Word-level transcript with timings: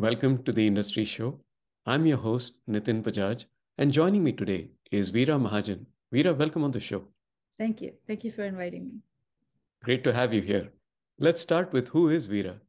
Welcome 0.00 0.44
to 0.44 0.52
the 0.52 0.64
Industry 0.64 1.04
Show. 1.04 1.40
I'm 1.84 2.06
your 2.06 2.18
host, 2.18 2.54
Nitin 2.70 3.02
Bajaj, 3.02 3.46
and 3.78 3.90
joining 3.90 4.22
me 4.22 4.30
today 4.30 4.70
is 4.92 5.10
Veera 5.10 5.36
Mahajan. 5.44 5.86
Veera, 6.14 6.38
welcome 6.38 6.62
on 6.62 6.70
the 6.70 6.78
show. 6.78 7.02
Thank 7.58 7.82
you. 7.82 7.94
Thank 8.06 8.22
you 8.22 8.30
for 8.30 8.44
inviting 8.44 8.84
me. 8.84 9.00
Great 9.82 10.04
to 10.04 10.12
have 10.12 10.32
you 10.32 10.40
here. 10.40 10.68
Let's 11.18 11.40
start 11.40 11.72
with 11.72 11.88
who 11.88 12.10
is 12.10 12.28
Veera? 12.28 12.60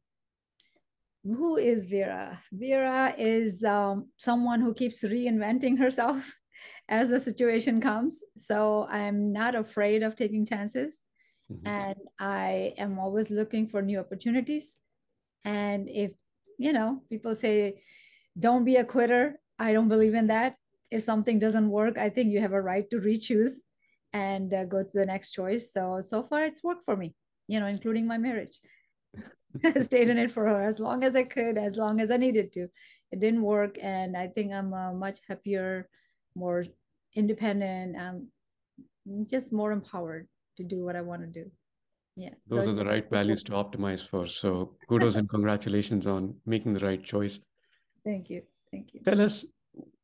Who 1.22 1.56
is 1.56 1.84
Veera? 1.84 2.40
Veera 2.52 3.14
is 3.16 3.62
um, 3.62 4.08
someone 4.16 4.60
who 4.60 4.74
keeps 4.74 5.04
reinventing 5.04 5.78
herself 5.78 6.34
as 6.88 7.10
the 7.10 7.20
situation 7.20 7.80
comes. 7.80 8.24
So 8.36 8.88
I'm 8.90 9.30
not 9.30 9.54
afraid 9.54 10.02
of 10.02 10.16
taking 10.16 10.44
chances. 10.46 10.98
Mm-hmm. 11.48 11.64
And 11.68 11.98
I 12.18 12.74
am 12.76 12.98
always 12.98 13.30
looking 13.30 13.68
for 13.68 13.82
new 13.82 14.00
opportunities. 14.00 14.74
And 15.44 15.88
if, 15.88 16.10
you 16.60 16.74
know, 16.74 17.02
people 17.08 17.34
say, 17.34 17.80
don't 18.38 18.66
be 18.66 18.76
a 18.76 18.84
quitter, 18.84 19.40
I 19.58 19.72
don't 19.72 19.88
believe 19.88 20.12
in 20.12 20.26
that. 20.26 20.56
If 20.90 21.02
something 21.04 21.38
doesn't 21.38 21.70
work, 21.70 21.96
I 21.96 22.10
think 22.10 22.30
you 22.30 22.40
have 22.40 22.52
a 22.52 22.60
right 22.60 22.88
to 22.90 23.00
re-choose 23.00 23.64
and 24.12 24.52
uh, 24.52 24.64
go 24.66 24.82
to 24.82 24.90
the 24.92 25.06
next 25.06 25.30
choice. 25.32 25.72
So, 25.72 26.02
so 26.02 26.22
far 26.22 26.44
it's 26.44 26.62
worked 26.62 26.84
for 26.84 26.96
me, 26.96 27.14
you 27.48 27.60
know, 27.60 27.66
including 27.66 28.06
my 28.06 28.18
marriage. 28.18 28.58
Stayed 29.80 30.10
in 30.10 30.18
it 30.18 30.30
for 30.30 30.48
as 30.48 30.78
long 30.78 31.02
as 31.02 31.16
I 31.16 31.22
could, 31.22 31.56
as 31.56 31.76
long 31.76 31.98
as 31.98 32.10
I 32.10 32.18
needed 32.18 32.52
to. 32.52 32.68
It 33.10 33.20
didn't 33.20 33.42
work. 33.42 33.78
And 33.80 34.14
I 34.14 34.28
think 34.28 34.52
I'm 34.52 34.74
a 34.74 34.92
much 34.92 35.18
happier, 35.26 35.88
more 36.34 36.64
independent, 37.14 37.96
um, 37.96 38.28
just 39.26 39.50
more 39.50 39.72
empowered 39.72 40.28
to 40.58 40.62
do 40.62 40.84
what 40.84 40.94
I 40.94 41.00
want 41.00 41.22
to 41.22 41.26
do. 41.26 41.50
Yeah. 42.16 42.34
Those 42.48 42.64
so 42.64 42.70
are 42.70 42.74
the 42.74 42.84
right 42.84 43.08
values 43.08 43.42
to 43.44 43.52
optimize 43.52 44.06
for. 44.06 44.26
So 44.26 44.76
kudos 44.88 45.16
and 45.16 45.28
congratulations 45.28 46.06
on 46.06 46.34
making 46.46 46.74
the 46.74 46.84
right 46.84 47.02
choice. 47.02 47.40
Thank 48.04 48.30
you. 48.30 48.42
Thank 48.70 48.94
you. 48.94 49.00
Tell 49.00 49.20
us, 49.20 49.44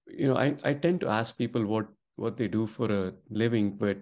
you 0.06 0.28
know, 0.28 0.36
I, 0.36 0.56
I 0.64 0.74
tend 0.74 1.00
to 1.00 1.08
ask 1.08 1.36
people 1.36 1.64
what 1.66 1.86
what 2.16 2.36
they 2.36 2.48
do 2.48 2.66
for 2.66 2.90
a 2.90 3.12
living, 3.28 3.76
but 3.76 3.98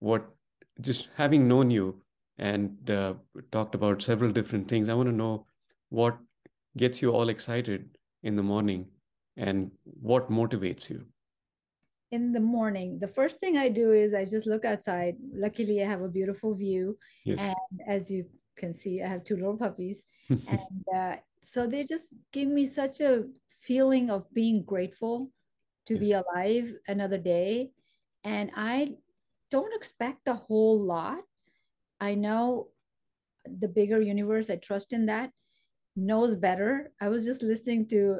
what 0.00 0.28
just 0.80 1.08
having 1.16 1.46
known 1.46 1.70
you 1.70 2.02
and 2.38 2.90
uh, 2.90 3.14
talked 3.52 3.74
about 3.74 4.02
several 4.02 4.32
different 4.32 4.66
things, 4.68 4.88
I 4.88 4.94
want 4.94 5.08
to 5.08 5.14
know 5.14 5.46
what 5.90 6.18
gets 6.76 7.02
you 7.02 7.10
all 7.10 7.28
excited 7.28 7.96
in 8.22 8.34
the 8.34 8.42
morning 8.42 8.86
and 9.36 9.70
what 9.84 10.30
motivates 10.30 10.90
you 10.90 11.06
in 12.12 12.30
the 12.30 12.40
morning, 12.40 12.98
the 13.00 13.08
first 13.08 13.40
thing 13.40 13.56
I 13.56 13.70
do 13.70 13.92
is 13.92 14.12
I 14.12 14.26
just 14.26 14.46
look 14.46 14.64
outside. 14.64 15.16
Luckily, 15.34 15.82
I 15.82 15.86
have 15.86 16.02
a 16.02 16.08
beautiful 16.08 16.54
view. 16.54 16.98
Yes. 17.24 17.42
And 17.42 17.80
as 17.88 18.10
you 18.10 18.26
can 18.56 18.74
see, 18.74 19.02
I 19.02 19.08
have 19.08 19.24
two 19.24 19.36
little 19.36 19.56
puppies. 19.56 20.04
and 20.28 20.84
uh, 20.94 21.16
so 21.42 21.66
they 21.66 21.84
just 21.84 22.08
give 22.30 22.48
me 22.48 22.66
such 22.66 23.00
a 23.00 23.24
feeling 23.48 24.10
of 24.10 24.32
being 24.34 24.62
grateful 24.62 25.30
to 25.86 25.94
yes. 25.94 26.00
be 26.00 26.12
alive 26.12 26.74
another 26.86 27.18
day. 27.18 27.70
And 28.24 28.50
I 28.54 28.92
don't 29.50 29.74
expect 29.74 30.28
a 30.28 30.34
whole 30.34 30.78
lot. 30.78 31.20
I 31.98 32.14
know 32.14 32.68
the 33.46 33.68
bigger 33.68 34.00
universe, 34.00 34.50
I 34.50 34.56
trust 34.56 34.92
in 34.92 35.06
that, 35.06 35.30
knows 35.96 36.36
better. 36.36 36.92
I 37.00 37.08
was 37.08 37.24
just 37.24 37.42
listening 37.42 37.88
to 37.88 38.18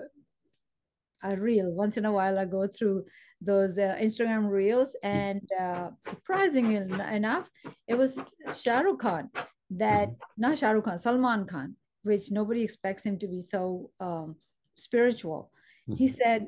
a 1.22 1.36
reel 1.36 1.70
once 1.72 1.96
in 1.96 2.04
a 2.04 2.12
while 2.12 2.38
i 2.38 2.44
go 2.44 2.66
through 2.66 3.04
those 3.40 3.78
uh, 3.78 3.96
instagram 4.00 4.48
reels 4.48 4.96
and 5.02 5.42
uh, 5.60 5.90
surprisingly 6.06 6.76
enough 6.76 7.48
it 7.88 7.94
was 7.94 8.18
shah 8.54 8.80
rukh 8.80 9.00
khan 9.00 9.30
that 9.70 10.08
not 10.36 10.58
shah 10.58 10.70
rukh 10.70 10.84
khan 10.84 10.98
salman 10.98 11.46
khan 11.46 11.76
which 12.02 12.30
nobody 12.30 12.62
expects 12.62 13.04
him 13.04 13.18
to 13.18 13.28
be 13.28 13.40
so 13.40 13.90
um, 14.00 14.36
spiritual. 14.74 15.50
He 15.86 16.06
mm-hmm. 16.06 16.14
said 16.14 16.46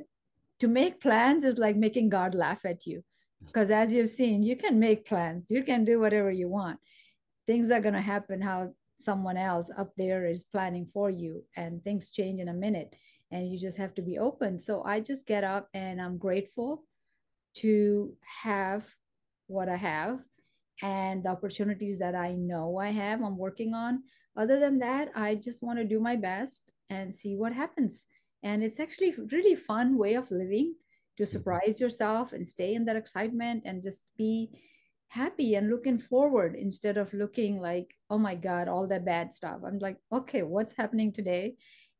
to 0.60 0.68
make 0.68 1.00
plans 1.00 1.44
is 1.44 1.58
like 1.58 1.76
making 1.76 2.08
god 2.08 2.34
laugh 2.34 2.64
at 2.64 2.86
you 2.86 3.02
because 3.44 3.70
as 3.70 3.92
you've 3.92 4.10
seen 4.10 4.42
you 4.42 4.56
can 4.56 4.78
make 4.78 5.04
plans 5.04 5.46
you 5.50 5.62
can 5.64 5.84
do 5.84 6.00
whatever 6.00 6.30
you 6.30 6.48
want. 6.48 6.78
Things 7.46 7.70
are 7.70 7.80
going 7.80 7.94
to 7.94 8.00
happen 8.00 8.40
how 8.40 8.72
someone 9.00 9.36
else 9.36 9.70
up 9.76 9.92
there 9.96 10.24
is 10.24 10.44
planning 10.44 10.86
for 10.94 11.10
you 11.10 11.44
and 11.56 11.82
things 11.82 12.10
change 12.10 12.40
in 12.40 12.48
a 12.48 12.54
minute 12.54 12.94
and 13.30 13.50
you 13.50 13.58
just 13.58 13.78
have 13.78 13.94
to 13.94 14.02
be 14.02 14.18
open. 14.18 14.58
So 14.58 14.82
I 14.82 15.00
just 15.00 15.26
get 15.26 15.44
up 15.44 15.68
and 15.74 16.00
I'm 16.00 16.18
grateful 16.18 16.84
to 17.56 18.14
have 18.42 18.86
what 19.46 19.68
I 19.68 19.76
have 19.76 20.20
and 20.82 21.22
the 21.22 21.28
opportunities 21.28 21.98
that 22.00 22.14
I 22.14 22.34
know 22.34 22.78
I 22.78 22.90
have, 22.90 23.22
I'm 23.22 23.38
working 23.38 23.74
on. 23.74 24.02
Other 24.36 24.58
than 24.58 24.78
that, 24.80 25.10
I 25.14 25.36
just 25.36 25.62
want 25.62 25.78
to 25.78 25.84
do 25.84 26.00
my 26.00 26.16
best 26.16 26.72
and 26.90 27.14
see 27.14 27.36
what 27.36 27.52
happens. 27.52 28.06
And 28.42 28.62
it's 28.62 28.80
actually 28.80 29.14
really 29.32 29.54
fun 29.54 29.96
way 29.96 30.14
of 30.14 30.30
living 30.30 30.74
to 31.16 31.22
mm-hmm. 31.22 31.30
surprise 31.30 31.80
yourself 31.80 32.32
and 32.32 32.46
stay 32.46 32.74
in 32.74 32.84
that 32.86 32.96
excitement 32.96 33.62
and 33.64 33.82
just 33.82 34.04
be 34.16 34.50
happy 35.08 35.54
and 35.54 35.70
looking 35.70 35.96
forward 35.96 36.56
instead 36.56 36.96
of 36.96 37.14
looking 37.14 37.60
like, 37.60 37.94
oh 38.10 38.18
my 38.18 38.34
God, 38.34 38.68
all 38.68 38.86
that 38.88 39.04
bad 39.04 39.32
stuff. 39.32 39.60
I'm 39.64 39.78
like, 39.78 39.96
okay, 40.12 40.42
what's 40.42 40.76
happening 40.76 41.12
today? 41.12 41.54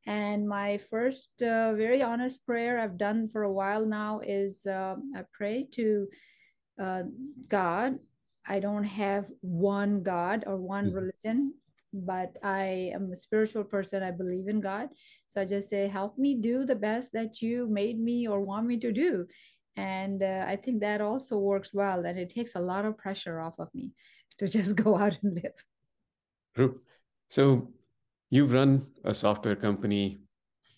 And 0.06 0.46
my 0.46 0.78
first 0.78 1.30
uh, 1.40 1.74
very 1.74 2.02
honest 2.02 2.44
prayer 2.44 2.78
I've 2.78 2.98
done 2.98 3.28
for 3.28 3.44
a 3.44 3.52
while 3.52 3.86
now 3.86 4.20
is 4.20 4.66
uh, 4.66 4.96
I 5.16 5.22
pray 5.32 5.66
to 5.72 6.08
uh, 6.80 7.02
God. 7.48 7.98
I 8.46 8.60
don't 8.60 8.84
have 8.84 9.30
one 9.40 10.02
God 10.02 10.44
or 10.46 10.58
one 10.58 10.86
mm-hmm. 10.86 10.96
religion, 10.96 11.54
but 11.94 12.36
I 12.42 12.92
am 12.94 13.10
a 13.10 13.16
spiritual 13.16 13.64
person. 13.64 14.02
I 14.02 14.10
believe 14.10 14.48
in 14.48 14.60
God. 14.60 14.88
So 15.28 15.40
I 15.40 15.46
just 15.46 15.70
say, 15.70 15.88
help 15.88 16.18
me 16.18 16.34
do 16.34 16.66
the 16.66 16.76
best 16.76 17.12
that 17.14 17.40
you 17.40 17.66
made 17.68 17.98
me 17.98 18.28
or 18.28 18.42
want 18.42 18.66
me 18.66 18.76
to 18.80 18.92
do. 18.92 19.26
And 19.76 20.22
uh, 20.22 20.44
I 20.46 20.56
think 20.56 20.80
that 20.80 21.00
also 21.00 21.38
works 21.38 21.72
well. 21.72 22.04
And 22.04 22.18
it 22.18 22.30
takes 22.30 22.54
a 22.54 22.60
lot 22.60 22.84
of 22.84 22.98
pressure 22.98 23.40
off 23.40 23.58
of 23.58 23.68
me 23.74 23.92
to 24.38 24.48
just 24.48 24.76
go 24.84 24.98
out 24.98 25.18
and 25.22 25.34
live. 25.34 25.64
True. 26.54 26.80
So 27.30 27.68
you've 28.34 28.52
run 28.52 28.84
a 29.04 29.14
software 29.14 29.54
company, 29.54 30.18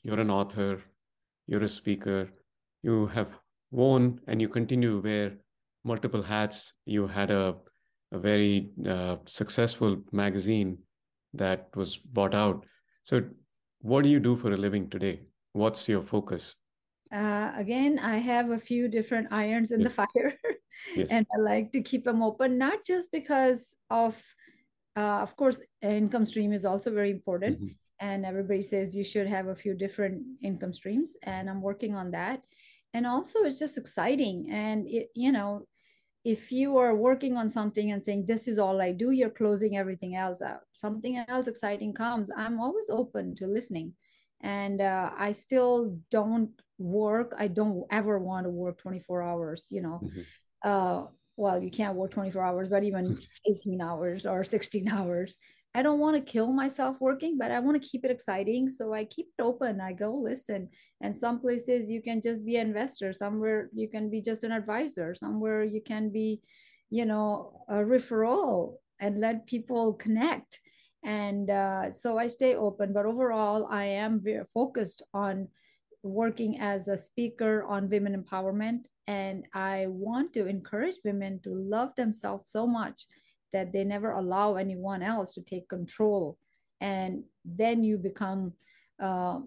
you're 0.03 0.21
an 0.21 0.31
author, 0.31 0.79
you're 1.47 1.65
a 1.65 1.69
speaker, 1.69 2.29
you 2.83 3.07
have 3.07 3.31
worn 3.71 4.21
and 4.27 4.43
you 4.43 4.49
continue 4.49 4.91
to 4.91 5.09
wear 5.09 5.33
multiple 5.83 6.23
hats. 6.23 6.75
You 6.85 7.07
had 7.07 7.31
a, 7.31 7.55
a 8.13 8.19
very 8.19 8.73
uh, 8.87 9.17
successful 9.25 9.97
magazine 10.13 10.77
that 11.33 11.71
was 11.75 11.97
bought 11.97 12.35
out. 12.35 12.67
So, 13.05 13.23
what 13.81 14.03
do 14.03 14.11
you 14.11 14.21
do 14.21 14.37
for 14.37 14.53
a 14.53 14.57
living 14.57 14.91
today? 14.91 15.23
What's 15.53 15.89
your 15.89 16.03
focus? 16.03 16.57
Uh, 17.11 17.53
again, 17.57 17.99
I 17.99 18.19
have 18.19 18.51
a 18.51 18.59
few 18.59 18.87
different 18.89 19.29
irons 19.31 19.71
in 19.71 19.81
yes. 19.81 19.89
the 19.89 19.95
fire, 19.95 20.35
yes. 20.97 21.07
and 21.09 21.27
I 21.35 21.41
like 21.41 21.73
to 21.73 21.81
keep 21.81 22.05
them 22.05 22.23
open, 22.23 22.59
not 22.59 22.85
just 22.85 23.13
because 23.13 23.75
of 23.89 24.21
uh, 24.97 25.21
of 25.21 25.37
course, 25.37 25.61
income 25.83 26.25
stream 26.25 26.53
is 26.53 26.65
also 26.65 26.91
very 26.91 27.11
important. 27.11 27.59
Mm-hmm. 27.59 27.69
And 28.01 28.27
everybody 28.27 28.63
says 28.63 28.97
you 28.97 29.05
should 29.05 29.27
have 29.27 29.47
a 29.47 29.55
few 29.55 29.75
different 29.75 30.23
income 30.43 30.73
streams. 30.73 31.17
And 31.23 31.49
I'm 31.49 31.63
working 31.63 31.95
on 31.95 32.11
that. 32.13 32.43
And 32.95 33.07
also, 33.07 33.41
it's 33.41 33.59
just 33.59 33.79
exciting. 33.79 34.49
And, 34.51 34.87
it, 34.89 35.09
you 35.15 35.33
know, 35.33 35.67
if 36.25 36.51
you 36.51 36.77
are 36.79 36.95
working 36.95 37.37
on 37.37 37.49
something 37.49 37.93
and 37.93 38.03
saying, 38.03 38.27
this 38.27 38.49
is 38.49 38.59
all 38.59 38.83
I 38.83 38.93
do, 38.93 39.11
you're 39.13 39.31
closing 39.31 39.77
everything 39.77 40.17
else 40.17 40.43
out. 40.43 40.61
Something 40.75 41.25
else 41.29 41.47
exciting 41.47 41.95
comes. 41.95 42.31
I'm 42.37 42.61
always 42.61 42.91
open 42.91 43.37
to 43.37 43.47
listening. 43.47 43.93
And 44.41 44.81
uh, 44.81 45.11
I 45.17 45.33
still 45.33 45.99
don't 46.11 46.51
work. 46.79 47.35
I 47.39 47.49
don't 47.49 47.85
ever 47.91 48.19
want 48.19 48.45
to 48.45 48.51
work 48.51 48.79
24 48.79 49.23
hours, 49.23 49.69
you 49.71 49.83
know. 49.83 50.01
Mm-hmm. 50.03 50.21
Uh, 50.63 51.07
well, 51.37 51.63
you 51.63 51.71
can't 51.71 51.97
work 51.97 52.11
24 52.13 52.43
hours, 52.43 52.69
but 52.69 52.83
even 52.83 53.19
18 53.49 53.81
hours 53.81 54.27
or 54.27 54.45
16 54.45 54.89
hours. 54.89 55.39
I 55.75 55.83
don't 55.83 55.99
want 56.01 56.17
to 56.17 56.33
kill 56.33 56.55
myself 56.55 56.97
working, 57.01 57.37
but 57.37 57.51
I 57.51 57.61
want 57.61 57.81
to 57.81 57.87
keep 57.87 58.03
it 58.03 58.11
exciting. 58.11 58.71
So 58.71 58.95
I 58.95 59.05
keep 59.05 59.27
it 59.39 59.43
open. 59.43 59.79
I 59.79 59.93
go 59.93 60.15
listen. 60.15 60.71
And 61.03 61.15
some 61.15 61.39
places 61.39 61.91
you 61.91 62.01
can 62.01 62.23
just 62.23 62.47
be 62.47 62.57
an 62.57 62.69
investor, 62.69 63.13
somewhere 63.13 63.69
you 63.75 63.87
can 63.91 64.09
be 64.09 64.23
just 64.23 64.43
an 64.43 64.53
advisor, 64.53 65.15
somewhere 65.15 65.63
you 65.65 65.83
can 65.83 66.11
be, 66.11 66.41
you 66.89 67.05
know, 67.05 67.61
a 67.69 67.75
referral 67.75 68.77
and 69.01 69.21
let 69.21 69.47
people 69.47 69.93
connect. 69.93 70.61
And 71.05 71.51
uh, 71.51 71.91
so 71.91 72.19
I 72.19 72.29
stay 72.29 72.55
open. 72.55 72.95
But 72.95 73.05
overall, 73.05 73.69
I 73.71 73.85
am 73.85 74.19
very 74.19 74.45
focused 74.55 75.03
on 75.13 75.49
working 76.03 76.59
as 76.59 76.89
a 76.89 76.97
speaker 76.97 77.65
on 77.65 77.91
women 77.91 78.17
empowerment 78.17 78.87
and 79.07 79.45
I 79.55 79.87
want 79.89 80.33
to 80.35 80.47
encourage 80.47 80.97
women 81.05 81.41
to 81.45 81.55
love 81.55 81.95
themselves 81.97 82.51
so 82.51 82.67
much 82.67 83.07
that 83.53 83.73
they 83.73 83.85
never 83.85 84.11
allow 84.11 84.57
anyone 84.57 85.03
else 85.03 85.35
to 85.35 85.43
take 85.43 85.69
control. 85.69 86.39
And 86.81 87.25
then 87.45 87.85
you 87.85 87.99
become 87.99 88.53
uh, 89.03 89.41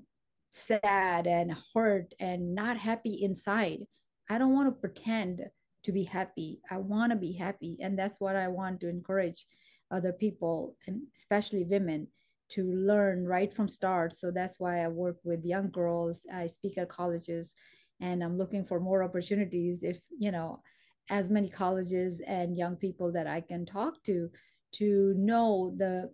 sad 0.52 1.28
and 1.28 1.56
hurt 1.74 2.14
and 2.20 2.56
not 2.56 2.78
happy 2.78 3.22
inside. 3.22 3.82
I 4.30 4.38
don't 4.38 4.54
want 4.54 4.68
to 4.68 4.80
pretend 4.80 5.42
to 5.84 5.92
be 5.92 6.04
happy. 6.04 6.62
I 6.70 6.78
want 6.78 7.12
to 7.12 7.18
be 7.18 7.34
happy. 7.34 7.78
And 7.82 7.98
that's 7.98 8.20
what 8.20 8.36
I 8.36 8.48
want 8.48 8.80
to 8.82 8.90
encourage 8.90 9.46
other 9.92 10.14
people, 10.14 10.76
and 10.88 11.02
especially 11.16 11.64
women, 11.64 12.08
to 12.50 12.72
learn 12.72 13.26
right 13.26 13.54
from 13.54 13.70
start. 13.70 14.14
So 14.14 14.32
that's 14.32 14.60
why 14.60 14.84
I 14.84 14.88
work 14.88 15.18
with 15.24 15.46
young 15.46 15.70
girls. 15.70 16.26
I 16.34 16.48
speak 16.48 16.78
at 16.78 16.90
colleges 16.90 17.54
and 18.02 18.24
I'm 18.24 18.38
looking 18.38 18.64
for 18.64 18.80
more 18.80 19.04
opportunities 19.04 19.84
if, 19.84 20.00
you 20.18 20.32
know, 20.32 20.62
as 21.10 21.30
many 21.30 21.50
colleges 21.50 22.22
and 22.26 22.56
young 22.56 22.76
people 22.76 23.12
that 23.14 23.28
I 23.28 23.42
can 23.42 23.66
talk 23.66 24.04
to 24.04 24.30
to 24.74 25.14
know 25.18 25.74
the 25.76 26.12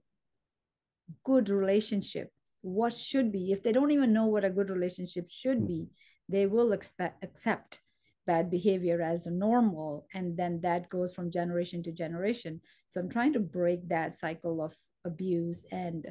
good 1.23 1.49
relationship 1.49 2.31
what 2.61 2.95
should 2.95 3.31
be. 3.31 3.51
If 3.51 3.61
they 3.61 3.71
don't 3.71 3.91
even 3.91 4.11
know 4.11 4.25
what 4.25 4.43
a 4.43 4.49
good 4.49 4.69
relationship 4.69 5.27
should 5.29 5.67
be 5.67 5.87
they 6.29 6.45
will 6.45 6.71
expect 6.71 7.23
accept 7.23 7.81
bad 8.25 8.49
behavior 8.49 9.01
as 9.01 9.23
the 9.23 9.31
normal 9.31 10.07
and 10.13 10.35
then 10.35 10.59
that 10.61 10.89
goes 10.89 11.13
from 11.13 11.31
generation 11.31 11.83
to 11.83 11.91
generation. 11.91 12.59
So 12.87 12.99
i'm 12.99 13.09
trying 13.09 13.33
to 13.33 13.39
break 13.39 13.87
that 13.89 14.13
cycle 14.13 14.63
of 14.63 14.73
abuse 15.05 15.65
and 15.71 16.05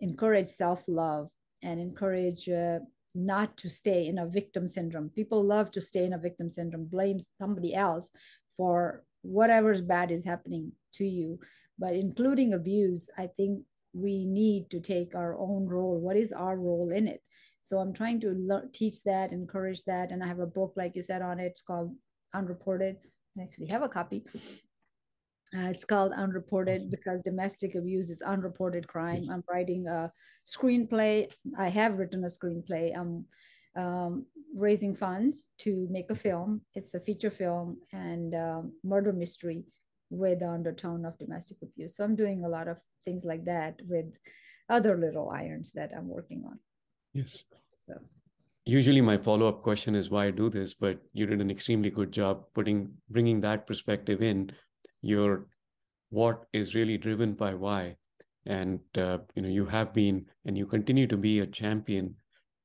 encourage 0.00 0.48
self-love 0.48 1.28
and 1.62 1.80
encourage 1.80 2.48
uh, 2.48 2.80
not 3.14 3.56
to 3.58 3.68
stay 3.68 4.06
in 4.06 4.18
a 4.18 4.26
victim 4.26 4.68
syndrome. 4.68 5.08
People 5.08 5.44
love 5.44 5.70
to 5.72 5.80
stay 5.80 6.04
in 6.04 6.12
a 6.12 6.18
victim 6.18 6.50
syndrome 6.50 6.86
blame 6.86 7.18
somebody 7.40 7.74
else 7.74 8.10
for 8.56 9.04
whatever's 9.22 9.80
bad 9.80 10.10
is 10.10 10.24
happening 10.24 10.72
to 10.94 11.06
you. 11.06 11.38
But 11.78 11.94
including 11.94 12.52
abuse 12.52 13.08
i 13.18 13.26
think 13.26 13.64
we 13.92 14.24
need 14.24 14.70
to 14.70 14.80
take 14.80 15.14
our 15.14 15.38
own 15.38 15.66
role. 15.66 16.00
What 16.00 16.16
is 16.16 16.32
our 16.32 16.56
role 16.56 16.90
in 16.90 17.06
it? 17.08 17.22
So 17.60 17.78
i'm 17.78 17.92
trying 17.92 18.20
to 18.20 18.34
le- 18.36 18.68
teach 18.72 19.02
that 19.04 19.32
encourage 19.32 19.82
that. 19.84 20.10
And 20.10 20.22
i 20.22 20.26
have 20.26 20.40
a 20.40 20.46
book 20.46 20.74
like 20.76 20.96
you 20.96 21.02
said 21.02 21.22
on 21.22 21.40
it. 21.40 21.46
It's 21.46 21.62
called 21.62 21.94
unreported. 22.34 22.96
I 23.38 23.42
actually 23.42 23.68
have 23.68 23.82
a 23.82 23.88
copy 23.88 24.24
uh, 25.56 25.68
it's 25.68 25.84
called 25.84 26.12
unreported 26.12 26.90
because 26.90 27.22
domestic 27.22 27.74
abuse 27.74 28.10
is 28.10 28.22
unreported 28.22 28.86
crime 28.88 29.26
i'm 29.30 29.44
writing 29.50 29.86
a 29.86 30.10
screenplay 30.46 31.30
i 31.58 31.68
have 31.68 31.98
written 31.98 32.24
a 32.24 32.28
screenplay 32.28 32.96
i'm 32.96 33.24
um, 33.76 34.24
raising 34.56 34.94
funds 34.94 35.48
to 35.58 35.88
make 35.90 36.08
a 36.10 36.14
film 36.14 36.60
it's 36.74 36.94
a 36.94 37.00
feature 37.00 37.30
film 37.30 37.78
and 37.92 38.34
uh, 38.34 38.62
murder 38.84 39.12
mystery 39.12 39.64
with 40.10 40.40
the 40.40 40.48
undertone 40.48 41.04
of 41.04 41.18
domestic 41.18 41.58
abuse. 41.62 41.96
So 41.96 42.04
I'm 42.04 42.16
doing 42.16 42.44
a 42.44 42.48
lot 42.48 42.68
of 42.68 42.78
things 43.04 43.24
like 43.24 43.44
that 43.44 43.80
with 43.88 44.16
other 44.68 44.96
little 44.96 45.30
irons 45.30 45.72
that 45.72 45.92
I'm 45.96 46.08
working 46.08 46.44
on. 46.46 46.58
Yes. 47.12 47.44
So 47.74 47.94
usually 48.64 49.00
my 49.00 49.18
follow-up 49.18 49.62
question 49.62 49.94
is 49.94 50.10
why 50.10 50.26
I 50.26 50.30
do 50.30 50.48
this, 50.48 50.74
but 50.74 50.98
you 51.12 51.26
did 51.26 51.40
an 51.40 51.50
extremely 51.50 51.90
good 51.90 52.12
job 52.12 52.44
putting 52.54 52.90
bringing 53.10 53.40
that 53.40 53.66
perspective 53.66 54.22
in. 54.22 54.52
Your 55.04 55.46
what 56.10 56.44
is 56.52 56.74
really 56.74 56.98
driven 56.98 57.34
by 57.34 57.54
why, 57.54 57.96
and 58.46 58.80
uh, 58.96 59.18
you 59.34 59.42
know 59.42 59.48
you 59.48 59.64
have 59.66 59.92
been 59.92 60.26
and 60.44 60.58
you 60.58 60.66
continue 60.66 61.06
to 61.06 61.16
be 61.16 61.40
a 61.40 61.46
champion 61.46 62.14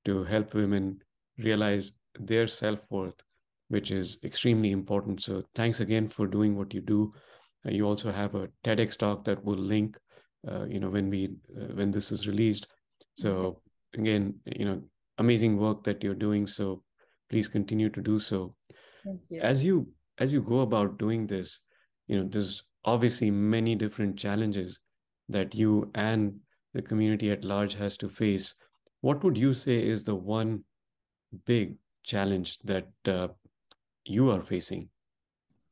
to 0.06 0.24
help 0.24 0.54
women 0.54 1.00
realize 1.38 1.94
their 2.20 2.48
self-worth 2.48 3.16
which 3.70 3.92
is 3.92 4.18
extremely 4.24 4.72
important 4.72 5.22
so 5.22 5.44
thanks 5.56 5.80
again 5.80 6.08
for 6.08 6.28
doing 6.28 6.58
what 6.58 6.74
you 6.74 6.82
do 6.82 7.14
uh, 7.66 7.72
you 7.72 7.86
also 7.86 8.12
have 8.12 8.36
a 8.36 8.50
TEDx 8.64 8.98
talk 8.98 9.24
that 9.26 9.44
will 9.44 9.58
link, 9.58 9.98
uh, 10.48 10.66
you 10.66 10.80
know, 10.80 10.90
when 10.90 11.10
we 11.10 11.30
uh, 11.58 11.74
when 11.74 11.92
this 11.92 12.12
is 12.12 12.28
released. 12.28 12.68
So 13.16 13.62
again, 13.98 14.36
you 14.46 14.66
know, 14.66 14.82
amazing 15.18 15.58
work 15.58 15.84
that 15.84 16.04
you're 16.04 16.16
doing. 16.16 16.48
So 16.48 16.84
please 17.30 17.48
continue 17.48 17.90
to 17.90 18.02
do 18.02 18.20
so. 18.20 18.56
Thank 19.04 19.22
you. 19.30 19.42
As 19.42 19.64
you 19.64 19.88
as 20.18 20.34
you 20.34 20.42
go 20.42 20.62
about 20.62 20.98
doing 20.98 21.28
this, 21.28 21.60
you 22.10 22.18
know, 22.18 22.28
there's 22.28 22.64
obviously 22.86 23.30
many 23.30 23.76
different 23.76 24.18
challenges 24.18 24.80
that 25.30 25.54
you 25.54 25.92
and 25.94 26.40
the 26.74 26.82
community 26.82 27.30
at 27.32 27.46
large 27.46 27.76
has 27.76 27.98
to 27.98 28.10
face. 28.10 28.56
What 29.02 29.24
would 29.24 29.38
you 29.38 29.54
say 29.54 29.88
is 29.88 30.04
the 30.04 30.16
one 30.16 30.64
big 31.46 31.76
challenge 32.04 32.58
that 32.64 32.88
uh, 33.06 33.28
you 34.06 34.32
are 34.32 34.42
facing? 34.42 34.90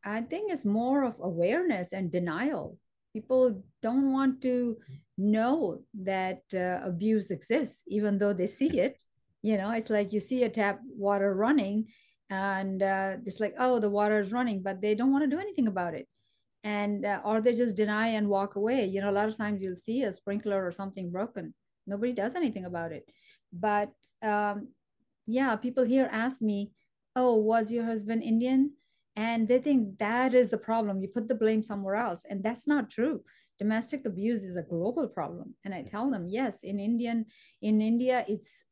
I 0.06 0.22
think 0.22 0.52
it's 0.52 0.64
more 0.64 1.04
of 1.04 1.16
awareness 1.20 1.92
and 1.92 2.12
denial. 2.12 2.78
People 3.14 3.64
don't 3.82 4.14
want 4.14 4.42
to 4.44 4.78
know 5.18 5.82
that 6.04 6.44
uh, 6.54 6.86
abuse 6.88 7.32
exists, 7.32 7.84
even 7.88 8.20
though 8.20 8.34
they 8.34 8.48
see 8.48 8.80
it. 8.80 9.02
You 9.42 9.58
know, 9.58 9.72
it's 9.72 9.90
like 9.90 10.14
you 10.14 10.20
see 10.20 10.44
a 10.44 10.50
tap 10.50 10.80
water 10.86 11.34
running, 11.34 11.88
and 12.30 12.84
uh, 12.84 13.16
it's 13.26 13.40
like, 13.40 13.56
oh, 13.58 13.80
the 13.80 13.90
water 13.90 14.20
is 14.20 14.32
running, 14.32 14.62
but 14.62 14.82
they 14.82 14.94
don't 14.94 15.12
want 15.12 15.24
to 15.24 15.36
do 15.36 15.42
anything 15.42 15.68
about 15.68 15.96
it. 15.96 16.08
And 16.76 17.06
uh, 17.06 17.22
or 17.24 17.36
they 17.40 17.54
just 17.64 17.78
deny 17.78 18.08
and 18.18 18.28
walk 18.38 18.52
away. 18.56 18.80
You 18.94 19.00
know, 19.02 19.12
a 19.14 19.18
lot 19.20 19.30
of 19.30 19.38
times 19.38 19.62
you'll 19.62 19.84
see 19.88 20.00
a 20.04 20.12
sprinkler 20.12 20.60
or 20.66 20.72
something 20.72 21.08
broken. 21.18 21.54
Nobody 21.86 22.14
does 22.14 22.36
anything 22.36 22.66
about 22.66 22.92
it. 22.98 23.06
But 23.68 23.90
um, 24.32 24.58
yeah, 25.26 25.56
people 25.56 25.86
here 25.94 26.10
ask 26.12 26.42
me, 26.42 26.72
oh, 27.16 27.36
was 27.36 27.72
your 27.72 27.86
husband 27.86 28.22
Indian? 28.24 28.62
and 29.18 29.48
they 29.48 29.58
think 29.58 29.98
that 29.98 30.34
is 30.36 30.50
the 30.50 30.64
problem 30.70 31.02
you 31.02 31.08
put 31.08 31.28
the 31.28 31.42
blame 31.44 31.64
somewhere 31.64 31.96
else 31.96 32.24
and 32.30 32.44
that's 32.44 32.68
not 32.68 32.90
true 32.90 33.22
domestic 33.60 34.06
abuse 34.06 34.44
is 34.44 34.56
a 34.56 34.70
global 34.74 35.08
problem 35.08 35.56
and 35.66 35.74
i 35.74 35.82
tell 35.82 36.10
them 36.10 36.28
yes 36.30 36.64
in 36.64 36.80
indian 36.80 37.26
in 37.62 37.82
india 37.82 38.24
it's 38.28 38.64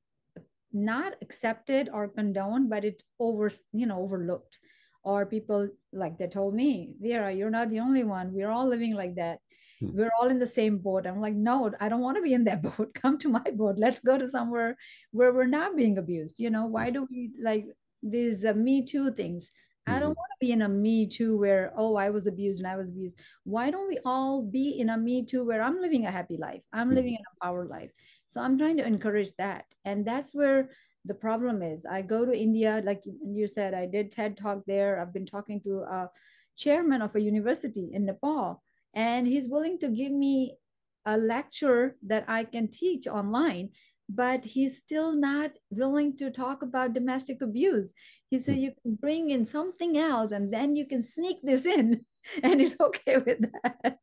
not 0.72 1.14
accepted 1.22 1.90
or 1.92 2.08
condoned 2.08 2.70
but 2.70 2.86
it 2.86 3.02
over 3.20 3.52
you 3.74 3.88
know 3.88 4.00
overlooked 4.00 4.60
or 5.06 5.25
people 5.25 5.69
like 5.94 6.18
they 6.18 6.28
told 6.28 6.54
me 6.54 6.94
veera 7.00 7.31
you're 7.31 7.50
not 7.50 7.69
the 7.69 7.80
only 7.80 8.04
one 8.04 8.34
we're 8.34 8.50
all 8.50 8.68
living 8.68 8.94
like 8.94 9.16
that 9.16 9.40
hmm. 9.80 9.90
we're 9.94 10.12
all 10.19 10.28
in 10.28 10.40
the 10.40 10.48
same 10.48 10.78
boat 10.78 11.07
i'm 11.07 11.22
like 11.22 11.36
no 11.36 11.72
i 11.80 11.88
don't 11.88 12.02
want 12.02 12.18
to 12.18 12.24
be 12.24 12.34
in 12.34 12.44
that 12.44 12.62
boat 12.68 12.94
come 12.94 13.18
to 13.18 13.30
my 13.30 13.48
boat 13.54 13.75
let's 13.78 14.00
go 14.00 14.18
to 14.18 14.28
somewhere 14.28 14.75
where 15.12 15.31
we're 15.31 15.56
not 15.60 15.78
being 15.78 15.98
abused 15.98 16.40
you 16.40 16.50
know 16.50 16.66
why 16.66 16.90
do 16.90 17.07
we 17.10 17.31
like 17.42 17.66
these 18.04 18.44
uh, 18.44 18.54
me 18.54 18.86
too 18.86 19.12
things 19.12 19.52
I 19.88 20.00
don't 20.00 20.02
mm-hmm. 20.02 20.18
want 20.18 20.31
to 20.34 20.46
be 20.46 20.52
in 20.52 20.63
a 20.63 20.69
me 20.69 21.08
too 21.08 21.38
where, 21.38 21.72
oh, 21.75 21.96
I 21.96 22.10
was 22.10 22.25
abused 22.25 22.60
and 22.60 22.68
I 22.68 22.75
was 22.75 22.90
abused. 22.90 23.19
Why 23.44 23.69
don't 23.69 23.88
we 23.88 24.00
all 24.04 24.42
be 24.42 24.80
in 24.80 24.90
a 24.90 24.98
me 24.98 25.24
too 25.24 25.46
where 25.46 25.62
I'm 25.62 25.80
living 25.80 26.06
a 26.06 26.12
happy 26.12 26.38
life? 26.38 26.62
I'm 26.74 26.88
mm-hmm. 26.88 26.96
living 26.96 27.13
an 27.13 27.24
empowered 27.36 27.69
life. 27.69 27.92
So 28.25 28.42
I'm 28.42 28.58
trying 28.58 28.78
to 28.78 28.86
encourage 28.86 29.31
that. 29.38 29.66
And 29.84 30.04
that's 30.04 30.34
where 30.34 30.69
the 31.06 31.13
problem 31.13 31.62
is. 31.62 31.86
I 31.86 32.02
go 32.02 32.25
to 32.25 32.36
India, 32.36 32.81
like 32.84 33.04
you 33.06 33.48
said, 33.48 33.74
I 33.74 33.86
did 33.86 34.12
TED 34.12 34.38
talk 34.38 34.63
there. 34.66 35.00
I've 35.00 35.13
been 35.13 35.25
talking 35.25 35.62
to 35.62 35.81
a 35.81 36.10
chairman 36.57 37.02
of 37.02 37.16
a 37.16 37.22
university 37.22 37.90
in 37.94 38.06
Nepal, 38.06 38.63
and 38.94 39.28
he's 39.28 39.48
willing 39.48 39.78
to 39.80 39.90
give 39.90 40.12
me 40.12 40.57
a 41.06 41.18
lecture 41.18 41.96
that 42.07 42.25
I 42.28 42.44
can 42.44 42.68
teach 42.68 43.07
online 43.07 43.69
but 44.10 44.46
he's 44.46 44.78
still 44.78 45.13
not 45.13 45.52
willing 45.69 46.16
to 46.18 46.30
talk 46.30 46.62
about 46.62 46.94
domestic 46.94 47.41
abuse. 47.41 47.94
He 48.30 48.39
said 48.39 48.56
hmm. 48.56 48.62
you 48.62 48.72
can 48.82 48.96
bring 48.96 49.30
in 49.30 49.46
something 49.46 49.98
else 49.98 50.32
and 50.32 50.53
then 50.53 50.75
you 50.75 50.86
can 50.86 51.01
sneak 51.01 51.38
this 51.44 51.65
in 51.65 52.06
and 52.44 52.62
he's 52.62 52.77
okay 52.80 53.18
with 53.18 53.51
that. 53.51 54.00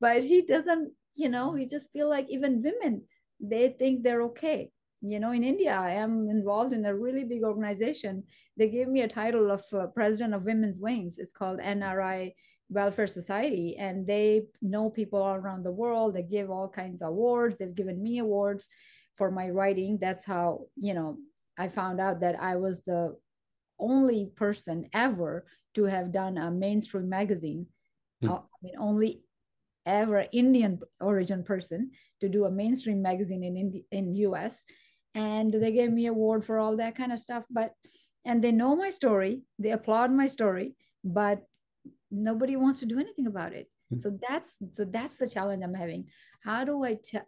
But 0.00 0.24
he 0.24 0.42
doesn't, 0.42 0.92
you 1.14 1.28
know, 1.28 1.54
he 1.54 1.66
just 1.66 1.92
feel 1.92 2.08
like 2.08 2.30
even 2.30 2.62
women, 2.62 3.04
they 3.40 3.68
think 3.70 4.02
they're 4.02 4.22
okay. 4.22 4.70
You 5.04 5.18
know, 5.18 5.32
in 5.32 5.42
India, 5.42 5.74
I 5.74 5.92
am 5.92 6.30
involved 6.30 6.72
in 6.72 6.86
a 6.86 6.94
really 6.94 7.24
big 7.24 7.42
organization. 7.42 8.22
They 8.56 8.68
gave 8.68 8.86
me 8.86 9.02
a 9.02 9.08
title 9.08 9.50
of 9.50 9.64
uh, 9.72 9.86
president 9.88 10.32
of 10.32 10.44
Women's 10.44 10.78
Wings. 10.78 11.18
It's 11.18 11.32
called 11.32 11.58
NRI 11.58 12.34
Welfare 12.70 13.08
Society, 13.08 13.76
and 13.76 14.06
they 14.06 14.42
know 14.60 14.90
people 14.90 15.20
all 15.20 15.34
around 15.34 15.64
the 15.64 15.72
world. 15.72 16.14
They 16.14 16.22
give 16.22 16.50
all 16.50 16.68
kinds 16.68 17.02
of 17.02 17.08
awards. 17.08 17.56
They've 17.56 17.74
given 17.74 18.00
me 18.00 18.18
awards 18.18 18.68
for 19.16 19.30
my 19.30 19.50
writing. 19.50 19.98
That's 20.00 20.24
how, 20.24 20.66
you 20.76 20.94
know, 20.94 21.18
I 21.58 21.68
found 21.68 22.00
out 22.00 22.20
that 22.20 22.40
I 22.40 22.56
was 22.56 22.82
the 22.82 23.16
only 23.80 24.30
person 24.36 24.88
ever 24.92 25.44
to 25.74 25.84
have 25.84 26.12
done 26.12 26.38
a 26.38 26.50
mainstream 26.50 27.08
magazine. 27.08 27.66
Mm. 28.22 28.30
Uh, 28.30 28.34
I 28.34 28.56
mean, 28.62 28.74
only 28.78 29.22
ever 29.84 30.26
Indian 30.32 30.80
origin 31.00 31.42
person 31.42 31.90
to 32.20 32.28
do 32.28 32.44
a 32.44 32.50
mainstream 32.50 33.02
magazine 33.02 33.42
in 33.42 33.56
Indi- 33.56 33.86
in 33.90 34.14
US. 34.14 34.64
And 35.14 35.52
they 35.52 35.72
gave 35.72 35.92
me 35.92 36.06
award 36.06 36.44
for 36.44 36.58
all 36.58 36.76
that 36.76 36.96
kind 36.96 37.12
of 37.12 37.20
stuff. 37.20 37.44
But 37.50 37.74
and 38.24 38.42
they 38.42 38.52
know 38.52 38.76
my 38.76 38.90
story, 38.90 39.42
they 39.58 39.72
applaud 39.72 40.12
my 40.12 40.26
story, 40.26 40.76
but 41.04 41.42
nobody 42.10 42.56
wants 42.56 42.80
to 42.80 42.86
do 42.86 43.00
anything 43.00 43.26
about 43.26 43.52
it. 43.52 43.68
Mm. 43.92 43.98
So 43.98 44.18
that's 44.28 44.56
the 44.76 44.86
that's 44.86 45.18
the 45.18 45.28
challenge 45.28 45.62
I'm 45.64 45.74
having. 45.74 46.08
How 46.42 46.64
do 46.64 46.84
I 46.84 46.94
t- 46.94 47.18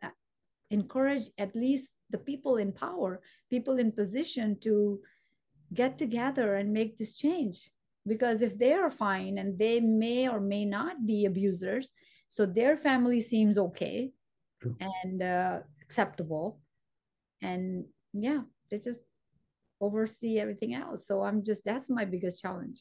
encourage 0.70 1.24
at 1.38 1.54
least 1.54 1.92
the 2.10 2.18
people 2.18 2.56
in 2.56 2.72
power, 2.72 3.20
people 3.50 3.78
in 3.78 3.92
position 3.92 4.58
to 4.60 5.00
get 5.72 5.98
together 5.98 6.56
and 6.56 6.72
make 6.72 6.98
this 6.98 7.16
change. 7.16 7.70
Because 8.06 8.42
if 8.42 8.58
they 8.58 8.74
are 8.74 8.90
fine 8.90 9.38
and 9.38 9.58
they 9.58 9.80
may 9.80 10.28
or 10.28 10.40
may 10.40 10.64
not 10.64 11.06
be 11.06 11.24
abusers, 11.24 11.92
so 12.28 12.44
their 12.44 12.76
family 12.76 13.20
seems 13.20 13.56
okay 13.56 14.12
True. 14.60 14.76
and 14.80 15.22
uh, 15.22 15.60
acceptable. 15.80 16.60
And 17.44 17.84
yeah, 18.12 18.40
they 18.70 18.78
just 18.78 19.00
oversee 19.80 20.38
everything 20.38 20.74
else. 20.74 21.06
So 21.06 21.22
I'm 21.22 21.44
just, 21.44 21.64
that's 21.64 21.90
my 21.90 22.04
biggest 22.04 22.42
challenge. 22.42 22.80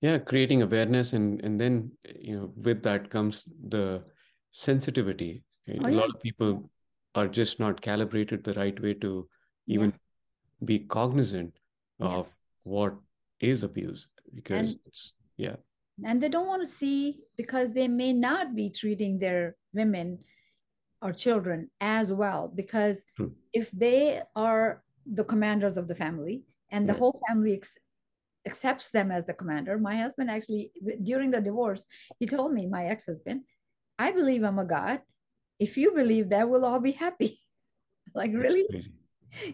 Yeah, 0.00 0.18
creating 0.18 0.62
awareness 0.62 1.12
and 1.12 1.40
and 1.44 1.60
then 1.60 1.92
you 2.18 2.34
know 2.34 2.52
with 2.56 2.82
that 2.82 3.08
comes 3.08 3.48
the 3.68 4.02
sensitivity. 4.50 5.44
Oh, 5.70 5.86
a 5.86 5.90
yeah. 5.90 5.96
lot 6.00 6.10
of 6.10 6.20
people 6.20 6.70
are 7.14 7.28
just 7.28 7.60
not 7.60 7.80
calibrated 7.80 8.42
the 8.42 8.54
right 8.54 8.82
way 8.82 8.94
to 8.94 9.28
even 9.68 9.90
yeah. 9.90 10.64
be 10.64 10.78
cognizant 10.80 11.54
of 12.00 12.26
yeah. 12.26 12.32
what 12.64 12.94
is 13.38 13.62
abuse 13.62 14.08
because 14.34 14.70
and, 14.70 14.80
it's 14.86 15.14
yeah 15.36 15.56
and 16.04 16.22
they 16.22 16.28
don't 16.28 16.48
want 16.48 16.62
to 16.62 16.66
see 16.66 17.20
because 17.36 17.70
they 17.72 17.88
may 17.88 18.12
not 18.12 18.54
be 18.54 18.70
treating 18.70 19.18
their 19.18 19.56
women 19.72 20.18
or 21.02 21.12
children 21.12 21.68
as 21.80 22.12
well 22.12 22.50
because 22.54 23.04
hmm. 23.16 23.26
if 23.52 23.70
they 23.72 24.22
are 24.36 24.82
the 25.04 25.24
commanders 25.24 25.76
of 25.76 25.88
the 25.88 25.94
family 25.94 26.44
and 26.70 26.88
the 26.88 26.94
whole 26.94 27.20
family 27.28 27.54
ex- 27.54 27.76
accepts 28.46 28.88
them 28.90 29.10
as 29.10 29.26
the 29.26 29.34
commander 29.34 29.78
my 29.78 29.96
husband 29.96 30.30
actually 30.30 30.70
during 31.02 31.30
the 31.30 31.40
divorce 31.40 31.84
he 32.20 32.26
told 32.26 32.52
me 32.52 32.66
my 32.66 32.86
ex-husband 32.86 33.42
i 33.98 34.10
believe 34.12 34.42
i'm 34.42 34.58
a 34.58 34.64
god. 34.64 35.00
If 35.58 35.76
you 35.76 35.92
believe 35.92 36.30
that 36.30 36.48
we'll 36.48 36.64
all 36.64 36.80
be 36.80 36.92
happy. 36.92 37.38
Like 38.14 38.32
really? 38.34 38.66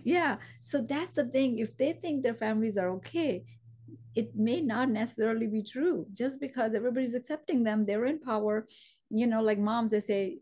yeah. 0.03 0.39
So 0.59 0.83
that's 0.83 1.13
the 1.13 1.27
thing. 1.27 1.59
If 1.61 1.77
they 1.77 1.93
think 1.93 2.23
their 2.23 2.35
families 2.35 2.77
are 2.77 2.89
okay 2.99 3.45
it 4.15 4.35
may 4.35 4.61
not 4.61 4.91
necessarily 4.91 5.47
be 5.47 5.63
true. 5.63 6.07
Just 6.13 6.41
because 6.41 6.75
everybody's 6.75 7.15
accepting 7.15 7.63
them 7.63 7.87
they're 7.87 8.07
in 8.07 8.19
power 8.19 8.67
you 9.11 9.27
know 9.27 9.43
like 9.43 9.59
moms 9.59 9.91
they 9.91 10.01
say 10.01 10.39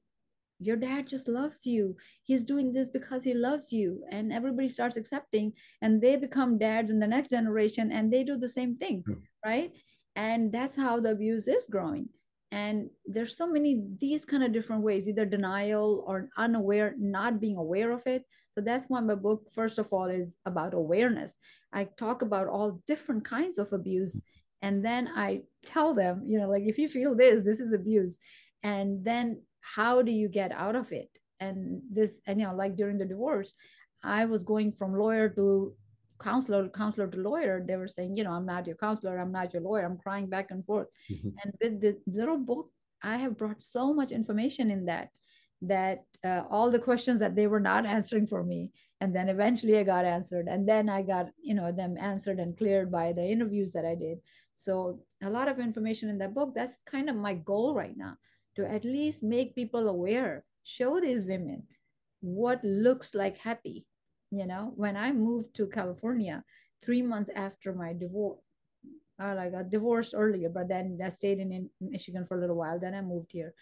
your 0.58 0.76
dad 0.76 1.06
just 1.06 1.28
loves 1.28 1.66
you. 1.66 1.96
He's 2.24 2.44
doing 2.44 2.72
this 2.72 2.88
because 2.88 3.24
he 3.24 3.34
loves 3.34 3.72
you. 3.72 4.02
And 4.10 4.32
everybody 4.32 4.68
starts 4.68 4.96
accepting 4.96 5.52
and 5.82 6.00
they 6.00 6.16
become 6.16 6.58
dads 6.58 6.90
in 6.90 6.98
the 6.98 7.06
next 7.06 7.30
generation 7.30 7.92
and 7.92 8.12
they 8.12 8.24
do 8.24 8.36
the 8.36 8.48
same 8.48 8.76
thing 8.76 9.04
mm. 9.08 9.20
right? 9.44 9.72
And 10.14 10.52
that's 10.52 10.76
how 10.76 11.00
the 11.00 11.10
abuse 11.10 11.46
is 11.46 11.68
growing. 11.70 12.08
And 12.52 12.88
there's 13.04 13.36
so 13.36 13.46
many 13.46 13.82
these 14.00 14.24
kind 14.24 14.42
of 14.42 14.52
different 14.52 14.82
ways 14.82 15.08
either 15.08 15.26
denial 15.26 16.04
or 16.06 16.30
unaware 16.38 16.94
not 16.98 17.40
being 17.40 17.56
aware 17.56 17.92
of 17.92 18.02
it. 18.06 18.22
So 18.54 18.62
that's 18.62 18.86
why 18.88 19.00
my 19.00 19.16
book 19.16 19.42
first 19.52 19.78
of 19.78 19.92
all 19.92 20.06
is 20.06 20.36
about 20.46 20.72
awareness. 20.72 21.36
I 21.72 21.88
talk 21.98 22.22
about 22.22 22.46
all 22.46 22.80
different 22.86 23.24
kinds 23.24 23.58
of 23.58 23.72
abuse 23.72 24.20
and 24.62 24.82
then 24.82 25.06
i 25.14 25.42
tell 25.66 25.92
them 25.92 26.22
you 26.24 26.38
know 26.38 26.48
like 26.48 26.62
if 26.64 26.78
you 26.78 26.88
feel 26.88 27.14
this 27.14 27.44
this 27.44 27.60
is 27.60 27.72
abuse. 27.72 28.18
And 28.62 29.04
then 29.04 29.42
how 29.74 30.02
do 30.02 30.12
you 30.12 30.28
get 30.28 30.52
out 30.52 30.76
of 30.76 30.92
it? 30.92 31.10
And 31.40 31.82
this 31.90 32.16
and 32.26 32.40
you 32.40 32.46
know 32.46 32.54
like 32.54 32.76
during 32.76 32.96
the 32.96 33.04
divorce 33.04 33.52
i 34.02 34.24
was 34.24 34.42
going 34.42 34.72
from 34.72 34.94
lawyer 34.94 35.28
to 35.28 35.74
counselor 36.18 36.68
counselor 36.68 37.06
to 37.08 37.18
lawyer. 37.18 37.62
They 37.66 37.76
were 37.76 37.88
saying 37.88 38.16
you 38.16 38.24
know 38.24 38.32
i'm 38.32 38.46
not 38.46 38.66
your 38.66 38.76
counselor. 38.76 39.18
I'm 39.18 39.32
not 39.32 39.52
your 39.52 39.62
lawyer. 39.62 39.84
I'm 39.84 39.98
crying 39.98 40.28
back 40.28 40.50
and 40.50 40.64
forth. 40.64 40.88
Mm-hmm. 41.10 41.28
and 41.42 41.52
with 41.60 41.80
the 41.80 41.98
little 42.06 42.38
book 42.38 42.70
i 43.02 43.16
have 43.16 43.36
brought 43.36 43.60
so 43.60 43.92
much 43.92 44.12
information 44.12 44.70
in 44.70 44.86
that 44.86 45.10
that 45.62 46.04
uh, 46.24 46.42
all 46.50 46.70
the 46.70 46.78
questions 46.78 47.18
that 47.20 47.34
they 47.36 47.46
were 47.46 47.60
not 47.60 47.86
answering 47.96 48.26
for 48.26 48.42
me. 48.42 48.72
And 49.00 49.14
then 49.14 49.28
eventually 49.28 49.78
i 49.78 49.82
got 49.82 50.04
answered. 50.04 50.46
And 50.48 50.66
then 50.66 50.88
i 50.88 51.02
got 51.02 51.26
you 51.42 51.54
know 51.54 51.70
them 51.72 51.96
answered 51.98 52.38
and 52.38 52.56
cleared 52.56 52.90
by 52.90 53.12
the 53.12 53.24
interviews 53.24 53.72
that 53.72 53.84
i 53.84 53.94
did. 53.94 54.18
So 54.54 55.00
a 55.22 55.28
lot 55.28 55.48
of 55.48 55.58
information 55.58 56.08
in 56.08 56.18
that 56.18 56.34
book. 56.34 56.54
That's 56.54 56.82
kind 56.86 57.10
of 57.10 57.16
my 57.16 57.34
goal 57.34 57.74
right 57.74 57.96
now 57.96 58.16
to 58.56 58.66
at 58.66 58.84
least 58.84 59.22
make 59.22 59.54
people 59.54 59.88
aware, 59.88 60.44
show 60.64 61.00
these 61.00 61.24
women 61.24 61.62
what 62.20 62.64
looks 62.64 63.14
like 63.14 63.38
happy. 63.38 63.86
You 64.30 64.46
know, 64.46 64.72
when 64.74 64.96
I 64.96 65.12
moved 65.12 65.54
to 65.56 65.68
California 65.68 66.42
three 66.82 67.02
months 67.02 67.30
after 67.34 67.72
my 67.72 67.92
divorce, 67.92 68.38
uh, 69.20 69.36
I 69.38 69.48
got 69.48 69.70
divorced 69.70 70.14
earlier, 70.16 70.48
but 70.48 70.68
then 70.68 70.98
I 71.02 71.08
stayed 71.10 71.38
in, 71.38 71.52
in 71.52 71.70
Michigan 71.80 72.24
for 72.24 72.36
a 72.36 72.40
little 72.40 72.56
while. 72.56 72.78
Then 72.78 72.94
I 72.94 73.00
moved 73.00 73.32
here. 73.32 73.54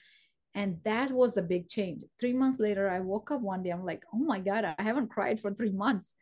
And 0.55 0.79
that 0.85 1.11
was 1.11 1.35
the 1.35 1.43
big 1.43 1.69
change. 1.69 2.05
Three 2.19 2.33
months 2.33 2.59
later, 2.61 2.89
I 2.89 3.01
woke 3.01 3.31
up 3.31 3.41
one 3.41 3.63
day, 3.63 3.71
I'm 3.71 3.85
like, 3.85 4.05
oh 4.13 4.19
my 4.19 4.41
God, 4.41 4.65
I 4.65 4.83
haven't 4.83 5.11
cried 5.11 5.41
for 5.41 5.53
three 5.53 5.73
months. 5.73 6.15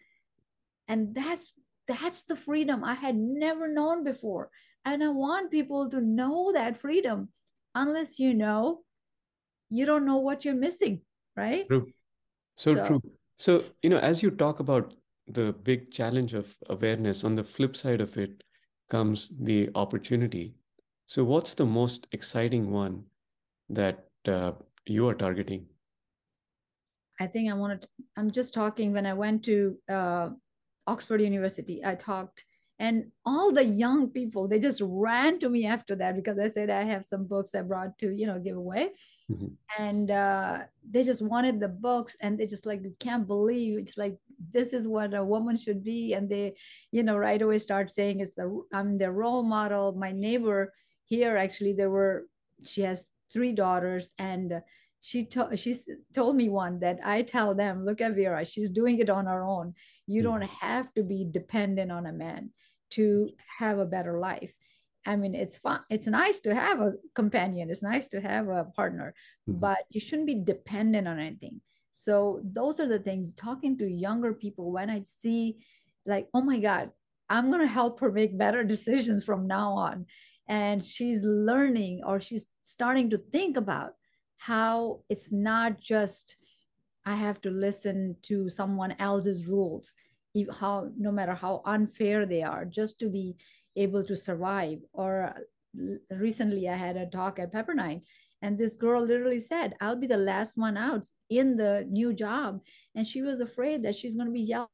And 0.89 1.15
that's 1.15 1.53
that's 1.87 2.23
the 2.23 2.37
freedom 2.37 2.85
I 2.85 2.95
had 2.95 3.17
never 3.17 3.69
known 3.69 4.05
before. 4.05 4.51
And 4.85 5.03
I 5.03 5.09
want 5.09 5.51
people 5.51 5.89
to 5.91 6.01
know 6.01 6.53
that 6.53 6.79
freedom 6.79 7.29
unless 7.75 8.19
you 8.19 8.35
know, 8.35 8.81
you 9.71 9.87
don't 9.87 10.07
know 10.07 10.19
what 10.19 10.45
you're 10.45 10.55
missing, 10.55 11.01
right? 11.37 11.67
True. 11.69 11.87
So, 12.57 12.75
so 12.75 12.87
true. 12.87 13.03
So, 13.39 13.65
you 13.83 13.91
know, 13.91 13.99
as 13.99 14.23
you 14.23 14.31
talk 14.31 14.61
about 14.61 14.95
the 15.27 15.53
big 15.53 15.91
challenge 15.91 16.35
of 16.35 16.55
awareness, 16.69 17.25
on 17.25 17.35
the 17.35 17.45
flip 17.45 17.77
side 17.77 18.01
of 18.01 18.17
it 18.19 18.45
comes 18.89 19.31
the 19.41 19.71
opportunity. 19.75 20.55
So, 21.07 21.25
what's 21.25 21.55
the 21.55 21.67
most 21.67 22.07
exciting 22.13 22.71
one 22.71 23.05
that 23.71 24.05
uh, 24.27 24.53
you 24.87 25.09
are 25.09 25.15
targeting? 25.15 25.67
I 27.21 27.27
think 27.27 27.51
I 27.51 27.55
wanted. 27.55 27.83
To, 27.83 27.89
I'm 28.17 28.31
just 28.31 28.55
talking 28.55 28.93
when 28.93 29.07
I 29.07 29.15
went 29.15 29.45
to 29.45 29.77
uh, 29.89 30.31
Oxford 30.87 31.21
University. 31.21 31.85
I 31.85 31.95
talked 31.95 32.45
and 32.83 33.05
all 33.25 33.53
the 33.53 33.65
young 33.65 34.11
people 34.11 34.49
they 34.49 34.59
just 34.59 34.83
ran 34.85 35.39
to 35.39 35.49
me 35.49 35.65
after 35.67 35.95
that 35.95 36.17
because 36.17 36.37
i 36.39 36.49
said 36.49 36.69
i 36.69 36.83
have 36.83 37.05
some 37.05 37.25
books 37.25 37.55
i 37.55 37.63
brought 37.63 37.97
to 37.97 38.11
you 38.11 38.27
know 38.27 38.41
give 38.41 38.57
away 38.57 38.91
mm-hmm. 39.31 39.55
and 39.79 40.11
uh, 40.11 40.59
they 40.91 41.05
just 41.05 41.23
wanted 41.23 41.61
the 41.61 41.69
books 41.69 42.17
and 42.21 42.37
they 42.37 42.47
just 42.47 42.67
like 42.67 42.83
you 42.83 42.95
can't 42.99 43.29
believe 43.29 43.79
it's 43.79 43.97
like 43.97 44.17
this 44.53 44.73
is 44.73 44.89
what 44.89 45.15
a 45.15 45.25
woman 45.25 45.57
should 45.57 45.85
be 45.85 46.15
and 46.15 46.29
they 46.29 46.53
you 46.91 47.05
know 47.05 47.17
right 47.17 47.41
away 47.41 47.57
start 47.57 47.89
saying 47.89 48.19
it's 48.19 48.35
the 48.35 48.47
i'm 48.73 48.97
their 48.97 49.13
role 49.13 49.45
model 49.45 49.93
my 49.93 50.11
neighbor 50.11 50.73
here 51.05 51.37
actually 51.37 51.73
there 51.73 51.91
were 51.91 52.27
she 52.65 52.83
has 52.83 53.07
three 53.33 53.53
daughters 53.53 54.11
and 54.19 54.61
she 55.05 55.25
told 55.25 55.57
she 55.59 55.75
told 56.15 56.37
me 56.37 56.49
one 56.49 56.79
that 56.79 57.01
I 57.05 57.23
tell 57.23 57.57
them, 57.57 57.85
look 57.85 58.01
at 58.01 58.15
Veera, 58.15 58.47
she's 58.47 58.71
doing 58.71 59.01
it 59.01 59.11
on 59.11 59.27
her 59.27 59.43
own. 59.43 59.75
You 60.07 60.23
mm-hmm. 60.23 60.31
don't 60.31 60.49
have 60.61 60.95
to 60.95 61.03
be 61.03 61.27
dependent 61.29 61.91
on 61.91 62.07
a 62.07 62.13
man 62.13 62.51
to 62.93 63.31
have 63.59 63.79
a 63.79 63.87
better 63.87 64.19
life. 64.19 64.55
I 65.07 65.17
mean, 65.17 65.35
it's 65.35 65.59
fun. 65.59 65.81
It's 65.91 66.07
nice 66.07 66.41
to 66.41 66.55
have 66.55 66.81
a 66.81 66.95
companion. 67.15 67.71
It's 67.71 67.83
nice 67.83 68.09
to 68.09 68.21
have 68.21 68.49
a 68.49 68.65
partner, 68.65 69.15
mm-hmm. 69.49 69.59
but 69.59 69.79
you 69.91 70.01
shouldn't 70.01 70.29
be 70.29 70.37
dependent 70.37 71.09
on 71.09 71.19
anything. 71.19 71.61
So 71.91 72.41
those 72.45 72.81
are 72.81 72.89
the 72.89 73.01
things. 73.01 73.33
Talking 73.33 73.77
to 73.79 73.91
younger 73.91 74.33
people 74.33 74.71
when 74.71 74.91
I 74.91 75.03
see, 75.05 75.57
like, 76.07 76.29
oh 76.33 76.41
my 76.41 76.59
God, 76.59 76.91
I'm 77.29 77.51
gonna 77.51 77.67
help 77.67 78.01
her 78.01 78.13
make 78.13 78.39
better 78.39 78.63
decisions 78.75 79.25
from 79.25 79.47
now 79.47 79.73
on, 79.73 80.07
and 80.49 80.85
she's 80.85 81.23
learning 81.23 82.03
or 82.07 82.21
she's 82.21 82.47
starting 82.63 83.11
to 83.11 83.19
think 83.19 83.57
about 83.57 83.95
how 84.37 85.01
it's 85.09 85.33
not 85.33 85.81
just 85.81 86.37
I 87.05 87.15
have 87.15 87.41
to 87.43 87.51
listen 87.51 88.17
to 88.23 88.49
someone 88.49 88.95
else's 88.99 89.47
rules 89.47 89.95
how 90.61 90.89
no 90.97 91.13
matter 91.13 91.35
how 91.35 91.63
unfair 91.65 92.27
they 92.27 92.43
are 92.43 92.65
just 92.65 92.99
to 93.01 93.09
be 93.09 93.37
able 93.77 94.05
to 94.05 94.17
survive. 94.17 94.79
Or 94.93 95.35
recently 96.11 96.69
i 96.69 96.77
had 96.77 96.97
a 96.97 97.07
talk 97.07 97.39
at 97.39 97.53
pepperdine 97.53 98.03
and 98.43 98.59
this 98.59 98.77
girl 98.77 99.03
literally 99.03 99.41
said 99.41 99.75
i'll 99.81 99.97
be 99.97 100.07
the 100.07 100.17
last 100.17 100.59
one 100.59 100.77
out 100.77 101.07
in 101.31 101.57
the 101.57 101.87
new 101.91 102.13
job. 102.13 102.61
And 102.95 103.07
she 103.07 103.23
was 103.23 103.41
afraid 103.41 103.83
that 103.85 103.95
she's 103.95 104.15
going 104.15 104.27
to 104.27 104.33
be 104.33 104.41
yelled 104.43 104.69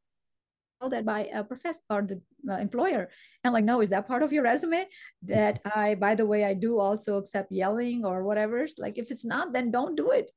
at 0.92 1.04
by 1.04 1.24
a 1.32 1.42
professor 1.44 1.80
or 1.90 2.02
the 2.02 2.20
uh, 2.48 2.56
employer. 2.56 3.08
And 3.44 3.52
like 3.52 3.64
no 3.64 3.80
is 3.80 3.90
that 3.90 4.08
part 4.08 4.22
of 4.22 4.32
your 4.32 4.42
resume? 4.42 4.86
That 5.22 5.60
i 5.64 5.94
by 5.94 6.14
the 6.14 6.26
way 6.26 6.44
i 6.44 6.54
do 6.54 6.78
also 6.78 7.16
accept 7.16 7.52
yelling 7.52 8.04
or 8.04 8.24
whatever. 8.24 8.62
It's 8.62 8.78
like 8.78 8.98
if 8.98 9.10
it's 9.10 9.24
not 9.24 9.52
then 9.52 9.70
don't 9.70 9.96
do 9.96 10.10
it 10.10 10.30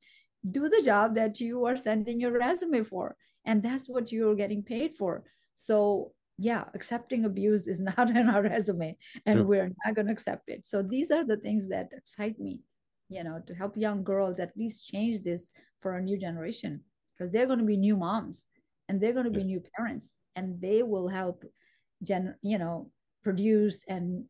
do 0.49 0.69
the 0.69 0.81
job 0.83 1.15
that 1.15 1.39
you 1.39 1.65
are 1.65 1.77
sending 1.77 2.19
your 2.19 2.31
resume 2.31 2.83
for 2.83 3.15
and 3.45 3.61
that's 3.61 3.87
what 3.87 4.11
you're 4.11 4.35
getting 4.35 4.63
paid 4.63 4.93
for. 4.93 5.23
So 5.53 6.13
yeah 6.37 6.63
accepting 6.73 7.25
abuse 7.25 7.67
is 7.67 7.79
not 7.97 8.09
in 8.09 8.29
our 8.29 8.41
resume 8.41 8.97
and 9.25 9.39
yeah. 9.39 9.45
we're 9.45 9.71
not 9.85 9.95
going 9.95 10.07
to 10.07 10.13
accept 10.13 10.49
it. 10.49 10.65
So 10.65 10.81
these 10.81 11.11
are 11.11 11.25
the 11.25 11.37
things 11.37 11.69
that 11.69 11.89
excite 11.91 12.39
me 12.39 12.61
you 13.09 13.23
know 13.23 13.41
to 13.45 13.53
help 13.53 13.75
young 13.75 14.03
girls 14.03 14.39
at 14.39 14.55
least 14.55 14.87
change 14.87 15.21
this 15.23 15.51
for 15.79 15.97
a 15.97 16.01
new 16.01 16.17
generation 16.17 16.81
because 17.13 17.31
they're 17.31 17.45
going 17.45 17.59
to 17.59 17.65
be 17.65 17.77
new 17.77 17.97
moms 17.97 18.47
and 18.87 18.99
they're 18.99 19.13
going 19.13 19.31
to 19.31 19.39
be 19.39 19.43
new 19.43 19.61
parents 19.75 20.15
and 20.35 20.59
they 20.61 20.81
will 20.81 21.07
help 21.07 21.43
gen 22.01 22.33
you 22.41 22.57
know 22.57 22.89
produce 23.23 23.83
and 23.87 24.25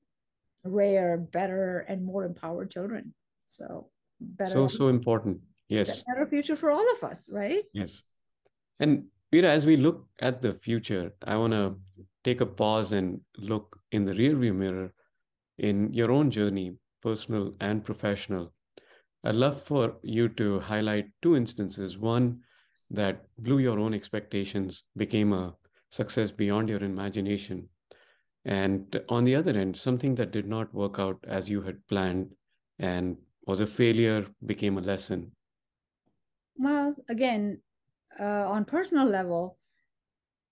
rear 0.63 1.17
better 1.17 1.85
and 1.87 2.03
more 2.03 2.25
empowered 2.25 2.69
children. 2.69 3.13
So 3.47 3.89
better 4.19 4.51
so 4.51 4.67
so 4.67 4.87
important 4.87 5.39
yes 5.71 6.03
better 6.03 6.27
future 6.27 6.55
for 6.55 6.69
all 6.69 6.87
of 6.95 7.03
us 7.09 7.27
right 7.31 7.63
yes 7.73 8.03
and 8.79 9.05
Veera, 9.31 9.47
as 9.47 9.65
we 9.65 9.77
look 9.77 10.07
at 10.19 10.41
the 10.41 10.51
future, 10.51 11.13
I 11.23 11.37
want 11.37 11.53
to 11.53 11.77
take 12.23 12.41
a 12.41 12.45
pause 12.45 12.91
and 12.91 13.21
look 13.37 13.79
in 13.93 14.03
the 14.03 14.13
rearview 14.13 14.53
mirror 14.53 14.91
in 15.57 15.93
your 15.93 16.11
own 16.11 16.29
journey, 16.31 16.75
personal 17.01 17.53
and 17.61 17.85
professional. 17.85 18.53
I'd 19.23 19.35
love 19.35 19.61
for 19.61 19.95
you 20.03 20.27
to 20.29 20.59
highlight 20.59 21.05
two 21.21 21.37
instances. 21.37 21.97
One 21.97 22.41
that 22.89 23.23
blew 23.37 23.59
your 23.59 23.79
own 23.79 23.93
expectations, 23.93 24.83
became 24.97 25.31
a 25.31 25.55
success 25.91 26.29
beyond 26.29 26.67
your 26.67 26.83
imagination. 26.83 27.69
And 28.43 28.99
on 29.07 29.23
the 29.23 29.35
other 29.35 29.51
end, 29.51 29.77
something 29.77 30.15
that 30.15 30.31
did 30.31 30.47
not 30.47 30.73
work 30.73 30.99
out 30.99 31.23
as 31.25 31.49
you 31.49 31.61
had 31.61 31.87
planned 31.87 32.33
and 32.79 33.15
was 33.47 33.61
a 33.61 33.67
failure, 33.67 34.25
became 34.45 34.77
a 34.77 34.81
lesson. 34.81 35.31
Well, 36.57 36.95
again, 37.09 37.61
uh, 38.19 38.49
on 38.49 38.65
personal 38.65 39.07
level 39.07 39.57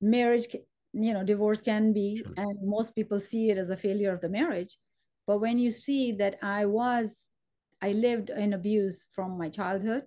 marriage 0.02 0.48
you 0.94 1.14
know 1.14 1.24
divorce 1.24 1.62
can 1.62 1.92
be 1.94 2.24
sure. 2.24 2.34
and 2.38 2.58
most 2.64 2.96
people 2.96 3.20
see 3.20 3.50
it 3.50 3.58
as 3.58 3.70
a 3.70 3.78
failure 3.78 4.14
of 4.14 4.22
the 4.22 4.30
marriage. 4.30 4.78
But 5.28 5.40
when 5.40 5.58
you 5.60 5.72
see 5.72 6.14
that 6.14 6.40
i 6.42 6.66
was 6.66 7.28
i 7.82 7.92
lived 7.92 8.30
in 8.30 8.54
abuse 8.54 9.10
from 9.14 9.38
my 9.38 9.50
childhood 9.50 10.04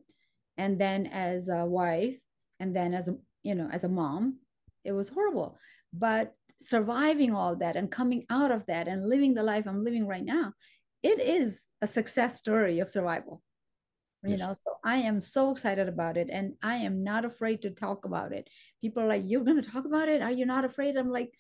and 0.57 0.79
then 0.81 1.07
as 1.07 1.49
a 1.49 1.65
wife 1.67 2.17
and 2.59 2.75
then 2.75 2.95
as 2.95 3.09
a 3.09 3.17
you 3.43 3.55
know 3.55 3.69
as 3.71 3.85
a 3.85 3.89
mom 3.89 4.39
it 4.85 4.93
was 4.93 5.09
horrible. 5.11 5.59
But 5.93 6.35
surviving 6.59 7.35
all 7.35 7.57
that 7.57 7.77
and 7.77 7.91
coming 7.91 8.25
out 8.31 8.51
of 8.51 8.65
that 8.67 8.89
and 8.89 9.09
living 9.09 9.35
the 9.35 9.43
life 9.43 9.67
i'm 9.67 9.83
living 9.83 10.07
right 10.07 10.25
now 10.25 10.53
it 11.03 11.19
is 11.19 11.65
a 11.81 11.87
success 11.87 12.37
story 12.37 12.79
of 12.79 12.89
survival 12.89 13.43
you 14.23 14.31
yes. 14.31 14.41
know 14.41 14.55
so 14.55 14.71
i 14.85 14.97
am 14.97 15.21
so 15.21 15.51
excited 15.51 15.89
about 15.89 16.17
it 16.17 16.29
and 16.31 16.55
i 16.63 16.77
am 16.77 17.03
not 17.03 17.25
afraid 17.25 17.63
to 17.63 17.71
talk 17.71 18.05
about 18.05 18.33
it. 18.33 18.49
People 18.81 19.03
are 19.03 19.07
like 19.07 19.23
you're 19.25 19.45
going 19.45 19.61
to 19.63 19.71
talk 19.71 19.85
about 19.85 20.09
it? 20.09 20.23
Are 20.23 20.33
you 20.33 20.47
not 20.47 20.65
afraid? 20.65 20.97
I'm 20.97 21.11
like 21.11 21.33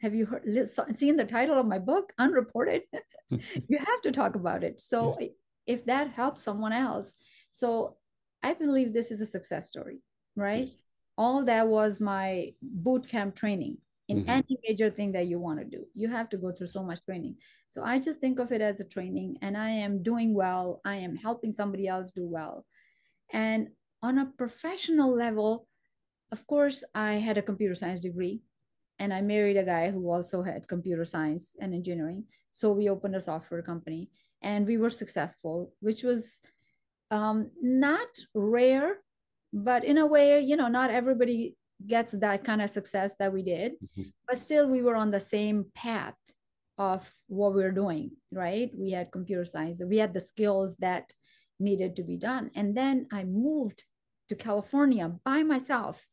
have 0.00 0.14
you 0.14 0.26
heard 0.26 0.68
seen 0.96 1.16
the 1.16 1.24
title 1.24 1.58
of 1.58 1.66
my 1.66 1.78
book? 1.78 2.12
Unreported. 2.18 2.82
You 3.68 3.78
have 3.78 4.00
to 4.02 4.12
talk 4.12 4.36
about 4.36 4.64
it. 4.64 4.80
So 4.80 5.16
yeah. 5.20 5.28
if 5.66 5.84
that 5.86 6.12
helps 6.12 6.42
someone 6.42 6.72
else 6.72 7.14
so 7.52 7.96
i 8.42 8.54
believe 8.54 8.92
this 8.92 9.10
is 9.10 9.20
a 9.20 9.26
success 9.26 9.66
story 9.66 9.98
right? 10.36 10.68
Yes. 10.68 10.76
all 11.16 11.44
that 11.44 11.66
was 11.66 12.00
my 12.00 12.52
boot 12.62 13.08
camp 13.08 13.34
training 13.34 13.78
in 14.08 14.20
mm-hmm. 14.20 14.30
any 14.30 14.58
major 14.66 14.90
thing 14.90 15.12
that 15.12 15.26
you 15.26 15.38
want 15.38 15.58
to 15.58 15.64
do. 15.64 15.84
You 15.94 16.08
have 16.08 16.30
to 16.30 16.38
go 16.38 16.50
through 16.50 16.68
so 16.68 16.82
much 16.82 17.04
training. 17.04 17.36
So 17.68 17.84
i 17.84 17.98
just 17.98 18.20
think 18.20 18.38
of 18.38 18.52
it 18.52 18.60
as 18.60 18.80
a 18.80 18.84
training 18.84 19.36
and 19.42 19.56
i 19.56 19.70
am 19.70 20.02
doing 20.02 20.34
well. 20.34 20.80
I 20.84 20.96
am 20.96 21.14
helping 21.14 21.52
somebody 21.52 21.86
else 21.86 22.10
do 22.10 22.26
well. 22.26 22.64
And 23.32 23.68
on 24.02 24.18
a 24.18 24.32
professional 24.38 25.14
level 25.14 25.66
of 26.30 26.46
course 26.46 26.84
i 26.94 27.14
had 27.14 27.38
a 27.38 27.42
computer 27.42 27.74
science 27.74 28.00
degree 28.00 28.42
and 28.98 29.12
i 29.12 29.20
married 29.20 29.56
a 29.56 29.64
guy 29.64 29.90
who 29.90 30.10
also 30.10 30.42
had 30.42 30.68
computer 30.68 31.04
science 31.04 31.54
and 31.60 31.74
engineering. 31.74 32.24
So 32.52 32.72
we 32.72 32.88
opened 32.88 33.14
a 33.14 33.20
software 33.20 33.62
company 33.62 34.10
and 34.42 34.66
we 34.66 34.78
were 34.78 34.90
successful 34.90 35.72
which 35.80 36.02
was 36.02 36.40
um, 37.10 37.50
not 37.60 38.08
rare 38.34 38.98
but 39.52 39.84
in 39.84 39.98
a 39.98 40.06
way 40.06 40.40
you 40.40 40.56
know 40.56 40.68
not 40.68 40.90
everybody 40.90 41.57
gets 41.86 42.12
that 42.12 42.44
kind 42.44 42.60
of 42.60 42.70
success 42.70 43.14
that 43.18 43.32
we 43.32 43.42
did 43.42 43.72
mm-hmm. 43.72 44.08
but 44.26 44.38
still 44.38 44.68
we 44.68 44.82
were 44.82 44.96
on 44.96 45.10
the 45.10 45.20
same 45.20 45.66
path 45.74 46.14
of 46.76 47.12
what 47.28 47.54
we 47.54 47.62
were 47.62 47.72
doing 47.72 48.10
right 48.32 48.70
we 48.74 48.90
had 48.90 49.12
computer 49.12 49.44
science 49.44 49.80
we 49.84 49.98
had 49.98 50.14
the 50.14 50.20
skills 50.20 50.76
that 50.76 51.12
needed 51.60 51.96
to 51.96 52.02
be 52.02 52.16
done 52.16 52.50
and 52.54 52.76
then 52.76 53.06
i 53.12 53.24
moved 53.24 53.84
to 54.28 54.34
california 54.34 55.12
by 55.24 55.42
myself 55.42 56.06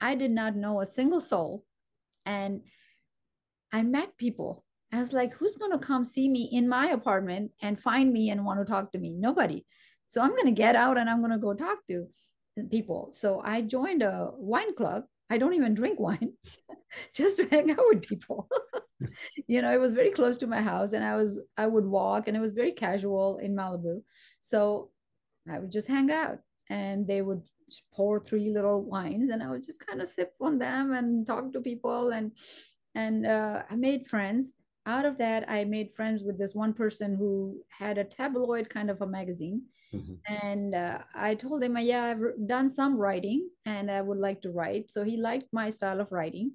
i 0.00 0.14
did 0.14 0.30
not 0.30 0.56
know 0.56 0.80
a 0.80 0.86
single 0.86 1.20
soul 1.20 1.64
and 2.24 2.62
i 3.72 3.82
met 3.82 4.16
people 4.16 4.64
i 4.92 5.00
was 5.00 5.12
like 5.12 5.34
who's 5.34 5.56
going 5.56 5.72
to 5.72 5.78
come 5.78 6.04
see 6.04 6.28
me 6.28 6.48
in 6.52 6.68
my 6.68 6.86
apartment 6.88 7.50
and 7.62 7.80
find 7.80 8.12
me 8.12 8.30
and 8.30 8.44
want 8.44 8.58
to 8.58 8.70
talk 8.70 8.92
to 8.92 8.98
me 8.98 9.10
nobody 9.10 9.64
so 10.06 10.20
i'm 10.20 10.30
going 10.30 10.46
to 10.46 10.50
get 10.50 10.76
out 10.76 10.98
and 10.98 11.08
i'm 11.08 11.20
going 11.20 11.30
to 11.30 11.38
go 11.38 11.54
talk 11.54 11.78
to 11.88 12.06
people. 12.68 13.10
So 13.12 13.40
I 13.44 13.62
joined 13.62 14.02
a 14.02 14.30
wine 14.34 14.74
club. 14.74 15.04
I 15.30 15.38
don't 15.38 15.54
even 15.54 15.74
drink 15.74 16.00
wine, 16.00 16.32
just 17.14 17.38
to 17.38 17.48
hang 17.48 17.70
out 17.70 17.78
with 17.88 18.02
people. 18.02 18.48
you 19.46 19.62
know, 19.62 19.72
it 19.72 19.80
was 19.80 19.92
very 19.92 20.10
close 20.10 20.36
to 20.38 20.46
my 20.46 20.60
house, 20.60 20.92
and 20.92 21.04
I 21.04 21.16
was 21.16 21.38
I 21.56 21.66
would 21.66 21.86
walk, 21.86 22.28
and 22.28 22.36
it 22.36 22.40
was 22.40 22.52
very 22.52 22.72
casual 22.72 23.38
in 23.38 23.54
Malibu. 23.54 24.02
So 24.40 24.90
I 25.50 25.58
would 25.58 25.72
just 25.72 25.88
hang 25.88 26.10
out, 26.10 26.38
and 26.68 27.06
they 27.06 27.22
would 27.22 27.42
pour 27.94 28.20
three 28.20 28.50
little 28.50 28.82
wines, 28.82 29.30
and 29.30 29.42
I 29.42 29.50
would 29.50 29.64
just 29.64 29.86
kind 29.86 30.02
of 30.02 30.08
sip 30.08 30.34
on 30.40 30.58
them 30.58 30.92
and 30.92 31.26
talk 31.26 31.52
to 31.52 31.60
people, 31.60 32.10
and 32.10 32.32
and 32.94 33.26
uh, 33.26 33.62
I 33.70 33.76
made 33.76 34.06
friends. 34.06 34.54
Out 34.86 35.04
of 35.04 35.18
that, 35.18 35.48
I 35.48 35.64
made 35.64 35.92
friends 35.92 36.22
with 36.22 36.38
this 36.38 36.54
one 36.54 36.72
person 36.72 37.14
who 37.14 37.62
had 37.68 37.98
a 37.98 38.04
tabloid 38.04 38.68
kind 38.70 38.90
of 38.90 39.02
a 39.02 39.06
magazine 39.06 39.62
Mm-hmm. 39.94 40.34
And 40.34 40.74
uh, 40.74 40.98
I 41.14 41.34
told 41.34 41.62
him, 41.62 41.76
yeah, 41.78 42.04
I've 42.04 42.46
done 42.46 42.70
some 42.70 42.96
writing 42.96 43.48
and 43.66 43.90
I 43.90 44.00
would 44.00 44.18
like 44.18 44.40
to 44.42 44.50
write. 44.50 44.90
So 44.90 45.02
he 45.02 45.16
liked 45.16 45.48
my 45.52 45.70
style 45.70 46.00
of 46.00 46.12
writing. 46.12 46.52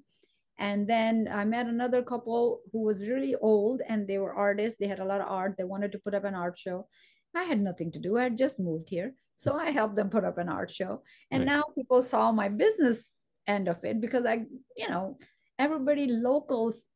And 0.58 0.88
then 0.88 1.28
I 1.30 1.44
met 1.44 1.66
another 1.66 2.02
couple 2.02 2.62
who 2.72 2.82
was 2.82 3.06
really 3.06 3.34
old 3.34 3.82
and 3.86 4.08
they 4.08 4.18
were 4.18 4.34
artists. 4.34 4.78
They 4.78 4.86
had 4.86 5.00
a 5.00 5.04
lot 5.04 5.20
of 5.20 5.28
art. 5.28 5.56
They 5.58 5.64
wanted 5.64 5.92
to 5.92 5.98
put 5.98 6.14
up 6.14 6.24
an 6.24 6.34
art 6.34 6.58
show. 6.58 6.88
I 7.34 7.42
had 7.42 7.60
nothing 7.60 7.92
to 7.92 7.98
do. 7.98 8.16
I 8.16 8.24
had 8.24 8.38
just 8.38 8.58
moved 8.58 8.88
here. 8.88 9.12
So 9.34 9.54
I 9.54 9.70
helped 9.70 9.96
them 9.96 10.08
put 10.08 10.24
up 10.24 10.38
an 10.38 10.48
art 10.48 10.70
show. 10.70 11.02
And 11.30 11.44
nice. 11.44 11.56
now 11.56 11.62
people 11.74 12.02
saw 12.02 12.32
my 12.32 12.48
business 12.48 13.16
end 13.46 13.68
of 13.68 13.84
it 13.84 14.00
because 14.00 14.24
I, 14.24 14.46
you 14.78 14.88
know, 14.88 15.18
everybody 15.58 16.06
locals, 16.06 16.86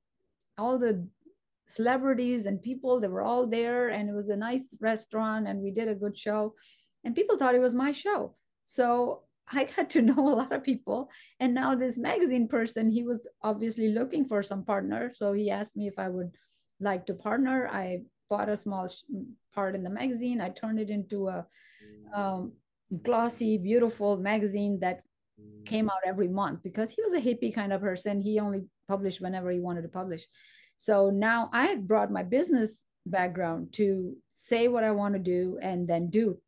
all 0.57 0.79
the 0.79 1.07
celebrities 1.70 2.46
and 2.46 2.62
people. 2.62 3.00
They 3.00 3.09
were 3.09 3.22
all 3.22 3.46
there 3.46 3.88
and 3.88 4.09
it 4.09 4.14
was 4.14 4.28
a 4.28 4.37
nice 4.37 4.76
restaurant 4.80 5.48
and 5.48 5.61
we 5.61 5.70
did 5.70 5.88
a 5.88 5.94
good 5.94 6.16
show. 6.16 6.54
And 7.04 7.14
people 7.14 7.38
thought 7.38 7.54
it 7.54 7.61
was 7.61 7.74
my 7.74 7.92
show. 7.92 8.35
So 8.64 9.22
i 9.52 9.64
got 9.64 9.90
to 9.90 10.02
know 10.11 10.28
a 10.28 10.38
lot 10.42 10.52
of 10.52 10.64
people. 10.64 11.11
And 11.38 11.54
now 11.54 11.74
this 11.74 11.98
magazine 11.98 12.48
person 12.48 12.90
he 12.90 13.02
was 13.02 13.26
obviously 13.42 13.88
looking 13.88 14.24
for 14.24 14.42
some 14.42 14.64
partner. 14.64 15.12
So 15.14 15.33
he 15.33 15.50
asked 15.50 15.76
me 15.76 15.87
if 15.87 15.98
i 15.98 16.09
would 16.09 16.33
like 16.80 17.06
to 17.06 17.14
partner. 17.14 17.68
I 17.70 18.02
bought 18.28 18.48
a 18.48 18.56
small 18.56 18.88
part 19.54 19.74
in 19.74 19.83
the 19.83 19.90
magazine. 19.90 20.40
I 20.40 20.50
turned 20.50 20.80
it 20.80 20.90
into 20.90 21.28
a 21.28 21.46
um, 22.14 22.52
glossy 23.02 23.59
beautiful 23.59 24.16
magazine 24.16 24.78
that 24.80 25.02
came 25.64 25.88
out 25.88 26.06
every 26.06 26.28
month 26.28 26.62
because 26.62 26.90
he 26.90 27.02
was 27.02 27.12
a 27.12 27.20
hippie 27.20 27.54
kind 27.54 27.72
of 27.72 27.80
person. 27.80 28.20
He 28.20 28.38
only 28.40 28.62
published 28.88 29.20
whenever 29.20 29.50
he 29.50 29.61
wanted 29.61 29.83
to 29.83 29.88
publish 29.88 30.26
so 30.81 31.11
now 31.11 31.51
I 31.53 31.77
brought 31.77 32.11
my 32.11 32.23
business 32.23 32.85
background 33.05 33.75
to 33.75 34.16
say 34.33 34.66
what 34.66 34.83
I 34.83 34.93
want 34.93 35.12
to 35.12 35.21
do 35.21 35.59
and 35.61 35.87
then 35.87 36.09
do 36.09 36.38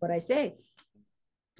what 0.00 0.10
I 0.10 0.18
say. 0.18 0.56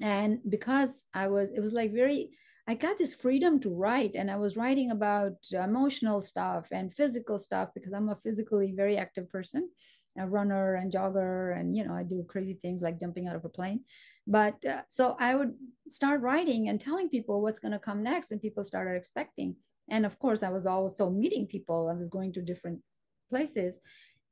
And 0.01 0.39
because 0.49 1.05
I 1.13 1.27
was, 1.27 1.47
it 1.55 1.61
was 1.61 1.71
like 1.71 1.93
very, 1.93 2.31
I 2.67 2.73
got 2.73 2.97
this 2.97 3.15
freedom 3.15 3.61
to 3.61 3.69
write, 3.69 4.15
and 4.15 4.29
I 4.29 4.35
was 4.35 4.57
writing 4.57 4.91
about 4.91 5.37
emotional 5.53 6.21
stuff 6.21 6.67
and 6.69 6.93
physical 6.93 7.39
stuff 7.39 7.69
because 7.73 7.93
I'm 7.93 8.09
a 8.09 8.15
physically 8.17 8.73
very 8.75 8.97
active 8.97 9.29
person, 9.29 9.69
a 10.17 10.27
runner 10.27 10.75
and 10.75 10.91
jogger, 10.91 11.57
and 11.57 11.77
you 11.77 11.87
know, 11.87 11.93
I 11.93 12.03
do 12.03 12.25
crazy 12.27 12.55
things 12.55 12.81
like 12.81 12.99
jumping 12.99 13.27
out 13.29 13.37
of 13.37 13.45
a 13.45 13.49
plane. 13.49 13.85
But 14.27 14.65
uh, 14.65 14.81
so 14.89 15.15
I 15.17 15.35
would 15.35 15.53
start 15.87 16.19
writing 16.19 16.67
and 16.67 16.81
telling 16.81 17.07
people 17.07 17.41
what's 17.41 17.59
going 17.59 17.71
to 17.71 17.79
come 17.79 18.03
next, 18.03 18.31
and 18.31 18.41
people 18.41 18.65
started 18.65 18.97
expecting 18.97 19.55
and 19.89 20.05
of 20.05 20.17
course 20.19 20.43
i 20.43 20.49
was 20.49 20.65
also 20.65 21.09
meeting 21.09 21.47
people. 21.47 21.89
I 21.89 21.93
was 21.93 22.09
going 22.09 22.33
to 22.33 22.41
different 22.41 22.81
places. 23.29 23.79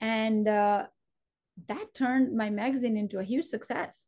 And 0.01 0.47
uh, 0.47 0.85
that 1.67 1.93
turned 1.93 2.35
my 2.35 2.49
magazine 2.49 2.97
into 2.97 3.19
a 3.19 3.23
huge 3.23 3.45
success. 3.45 4.07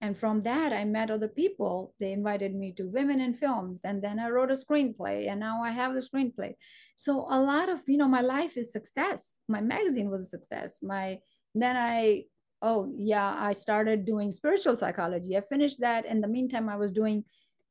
And 0.00 0.16
from 0.16 0.42
that 0.42 0.72
i 0.72 0.84
met 0.84 1.10
other 1.10 1.28
people. 1.28 1.94
They 2.00 2.12
invited 2.12 2.54
me 2.54 2.72
to 2.72 2.88
women 2.88 3.20
in 3.20 3.32
films. 3.32 3.80
And 3.84 4.02
then 4.02 4.18
i 4.18 4.28
wrote 4.28 4.50
a 4.50 4.54
screenplay. 4.54 5.28
And 5.30 5.40
now 5.40 5.62
i 5.62 5.70
have 5.70 5.94
the 5.94 6.00
screenplay. 6.00 6.54
So 6.96 7.26
a 7.30 7.40
lot 7.40 7.68
of 7.68 7.80
you 7.86 7.96
know 7.96 8.08
my 8.08 8.22
life 8.22 8.56
is 8.56 8.72
success. 8.72 9.40
My 9.48 9.60
magazine 9.60 10.10
was 10.10 10.22
a 10.22 10.26
success. 10.36 10.78
My 10.82 11.18
then 11.54 11.76
i 11.76 12.24
oh 12.62 12.92
yeah 12.96 13.36
i 13.38 13.52
started 13.52 14.04
doing 14.04 14.32
spiritual 14.32 14.76
psychology. 14.76 15.36
I 15.36 15.40
finished 15.42 15.80
that. 15.80 16.06
In 16.06 16.20
the 16.20 16.28
meantime 16.28 16.68
i 16.68 16.76
was 16.76 16.90
doing 16.90 17.24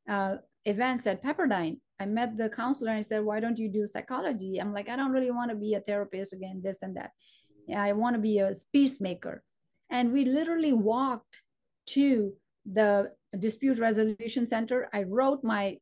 uh, 0.09 0.37
events 0.65 1.07
at 1.07 1.23
pepperdine 1.23 1.77
I 1.99 2.05
met 2.05 2.37
the 2.37 2.49
counselor 2.49 2.91
and 2.91 2.99
I 2.99 3.01
said, 3.01 3.23
why 3.23 3.39
don't 3.39 3.57
you 3.57 3.69
do 3.69 3.87
psychology? 3.87 4.59
I'm 4.59 4.73
like, 4.73 4.89
I 4.89 4.95
don't 4.95 5.11
really 5.11 5.31
want 5.31 5.49
to 5.51 5.55
be 5.55 5.75
a 5.75 5.79
therapist 5.79 6.33
again, 6.33 6.61
this 6.63 6.79
and 6.81 6.95
that. 6.97 7.11
I 7.75 7.93
want 7.93 8.15
to 8.15 8.21
be 8.21 8.39
a 8.39 8.53
peacemaker. 8.73 9.43
And 9.89 10.11
we 10.11 10.25
literally 10.25 10.73
walked 10.73 11.41
to 11.87 12.33
the 12.65 13.11
dispute 13.37 13.79
resolution 13.79 14.45
center. 14.45 14.89
I 14.93 15.03
wrote 15.03 15.43
my 15.43 15.77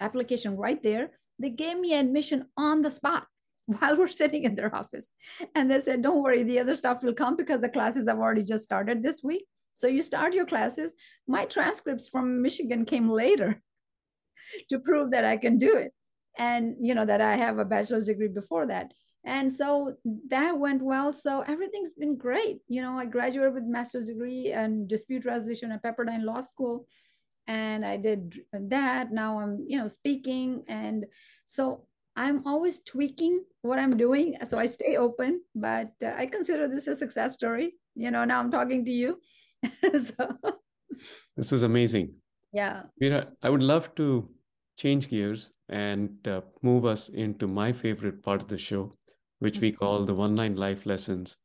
application 0.00 0.56
right 0.56 0.82
there. 0.82 1.10
They 1.38 1.50
gave 1.50 1.78
me 1.78 1.94
admission 1.94 2.46
on 2.56 2.82
the 2.82 2.90
spot 2.90 3.26
while 3.66 3.96
we're 3.96 4.08
sitting 4.08 4.44
in 4.44 4.56
their 4.56 4.74
office. 4.74 5.10
And 5.54 5.70
they 5.70 5.80
said, 5.80 6.02
don't 6.02 6.22
worry, 6.22 6.42
the 6.42 6.58
other 6.58 6.74
stuff 6.74 7.02
will 7.02 7.14
come 7.14 7.36
because 7.36 7.60
the 7.60 7.68
classes 7.68 8.08
have 8.08 8.18
already 8.18 8.42
just 8.42 8.64
started 8.64 9.02
this 9.02 9.22
week. 9.22 9.44
So 9.74 9.86
you 9.86 10.02
start 10.02 10.34
your 10.34 10.46
classes. 10.46 10.92
My 11.26 11.44
transcripts 11.44 12.08
from 12.08 12.42
Michigan 12.42 12.84
came 12.84 13.08
later 13.08 13.62
to 14.68 14.78
prove 14.78 15.10
that 15.10 15.24
I 15.24 15.36
can 15.36 15.58
do 15.58 15.76
it. 15.76 15.92
And, 16.38 16.76
you 16.80 16.94
know, 16.94 17.04
that 17.04 17.20
I 17.20 17.36
have 17.36 17.58
a 17.58 17.64
bachelor's 17.64 18.06
degree 18.06 18.28
before 18.28 18.66
that. 18.66 18.92
And 19.24 19.52
so 19.52 19.94
that 20.28 20.58
went 20.58 20.82
well. 20.82 21.12
So 21.12 21.42
everything's 21.42 21.92
been 21.92 22.16
great. 22.16 22.58
You 22.68 22.82
know, 22.82 22.98
I 22.98 23.06
graduated 23.06 23.54
with 23.54 23.64
master's 23.64 24.08
degree 24.08 24.52
and 24.52 24.88
dispute 24.88 25.24
resolution 25.24 25.70
at 25.70 25.82
Pepperdine 25.82 26.24
Law 26.24 26.40
School. 26.40 26.86
And 27.46 27.84
I 27.84 27.96
did 27.96 28.40
that. 28.52 29.12
Now 29.12 29.38
I'm, 29.38 29.64
you 29.68 29.78
know, 29.78 29.88
speaking. 29.88 30.64
And 30.68 31.06
so 31.46 31.86
I'm 32.16 32.46
always 32.46 32.82
tweaking 32.82 33.44
what 33.62 33.78
I'm 33.78 33.96
doing. 33.96 34.36
So 34.44 34.58
I 34.58 34.66
stay 34.66 34.96
open, 34.96 35.42
but 35.54 35.92
uh, 36.04 36.12
I 36.16 36.26
consider 36.26 36.68
this 36.68 36.86
a 36.86 36.94
success 36.94 37.34
story. 37.34 37.74
You 37.94 38.10
know, 38.10 38.24
now 38.24 38.40
I'm 38.40 38.50
talking 38.50 38.84
to 38.84 38.90
you. 38.90 39.20
so 39.98 40.26
this 41.36 41.52
is 41.52 41.62
amazing 41.62 42.14
Yeah. 42.52 42.82
Veera, 43.00 43.26
I 43.42 43.50
would 43.50 43.62
love 43.62 43.94
to 43.96 44.28
change 44.76 45.08
gears 45.08 45.52
and 45.68 46.26
uh, 46.28 46.42
move 46.62 46.84
us 46.84 47.08
into 47.08 47.46
my 47.46 47.72
favorite 47.72 48.22
part 48.22 48.42
of 48.42 48.48
the 48.48 48.58
show, 48.58 48.92
which 49.38 49.58
we 49.58 49.72
call 49.72 50.04
the 50.04 50.14
one 50.14 50.36
line 50.36 50.56
life 50.56 50.86
lessons. 50.86 51.36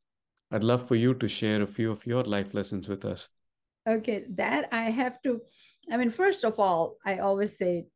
I'd 0.50 0.64
love 0.64 0.86
for 0.86 0.94
you 0.96 1.14
to 1.14 1.28
share 1.28 1.62
a 1.62 1.66
few 1.66 1.90
of 1.90 2.06
your 2.06 2.24
life 2.24 2.54
lessons 2.54 2.88
with 2.88 3.04
us. 3.04 3.28
Okay, 3.86 4.24
that 4.30 4.68
I 4.72 4.90
have 4.90 5.20
to. 5.22 5.40
I 5.90 5.96
mean, 5.96 6.10
first 6.10 6.44
of 6.44 6.58
all, 6.58 6.96
I 7.04 7.18
always 7.18 7.56
say, 7.56 7.86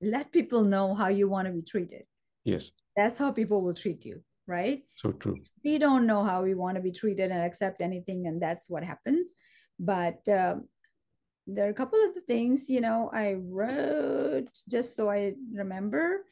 let 0.00 0.32
people 0.32 0.62
know 0.62 0.94
how 0.94 1.08
you 1.08 1.28
want 1.28 1.46
to 1.46 1.52
be 1.52 1.62
treated. 1.62 2.02
Yes. 2.44 2.72
That's 2.96 3.18
how 3.18 3.30
people 3.30 3.62
will 3.62 3.74
treat 3.74 4.04
you, 4.04 4.22
right? 4.46 4.82
So 4.96 5.12
true. 5.12 5.36
We 5.64 5.78
don't 5.78 6.06
know 6.06 6.24
how 6.24 6.42
we 6.42 6.54
want 6.54 6.76
to 6.76 6.82
be 6.82 6.92
treated 6.92 7.30
and 7.30 7.44
accept 7.44 7.80
anything, 7.80 8.26
and 8.26 8.42
that's 8.42 8.68
what 8.68 8.82
happens. 8.82 9.34
But 9.78 10.26
uh, 10.28 10.56
there 11.48 11.66
are 11.66 11.70
a 11.70 11.74
couple 11.74 11.98
of 12.04 12.14
the 12.14 12.20
things, 12.20 12.68
you 12.68 12.80
know, 12.80 13.10
I 13.12 13.34
wrote 13.34 14.50
just 14.68 14.94
so 14.94 15.10
I 15.10 15.32
remember. 15.52 16.24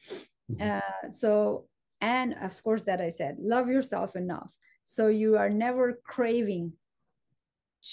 Mm-hmm. 0.50 0.79
Uh, 0.79 1.11
so, 1.11 1.66
and 2.00 2.35
of 2.40 2.62
course, 2.62 2.83
that 2.85 3.00
I 3.00 3.09
said, 3.09 3.37
love 3.40 3.68
yourself 3.68 4.14
enough. 4.14 4.55
So 4.85 5.09
you 5.09 5.37
are 5.37 5.48
never 5.48 6.00
craving 6.05 6.74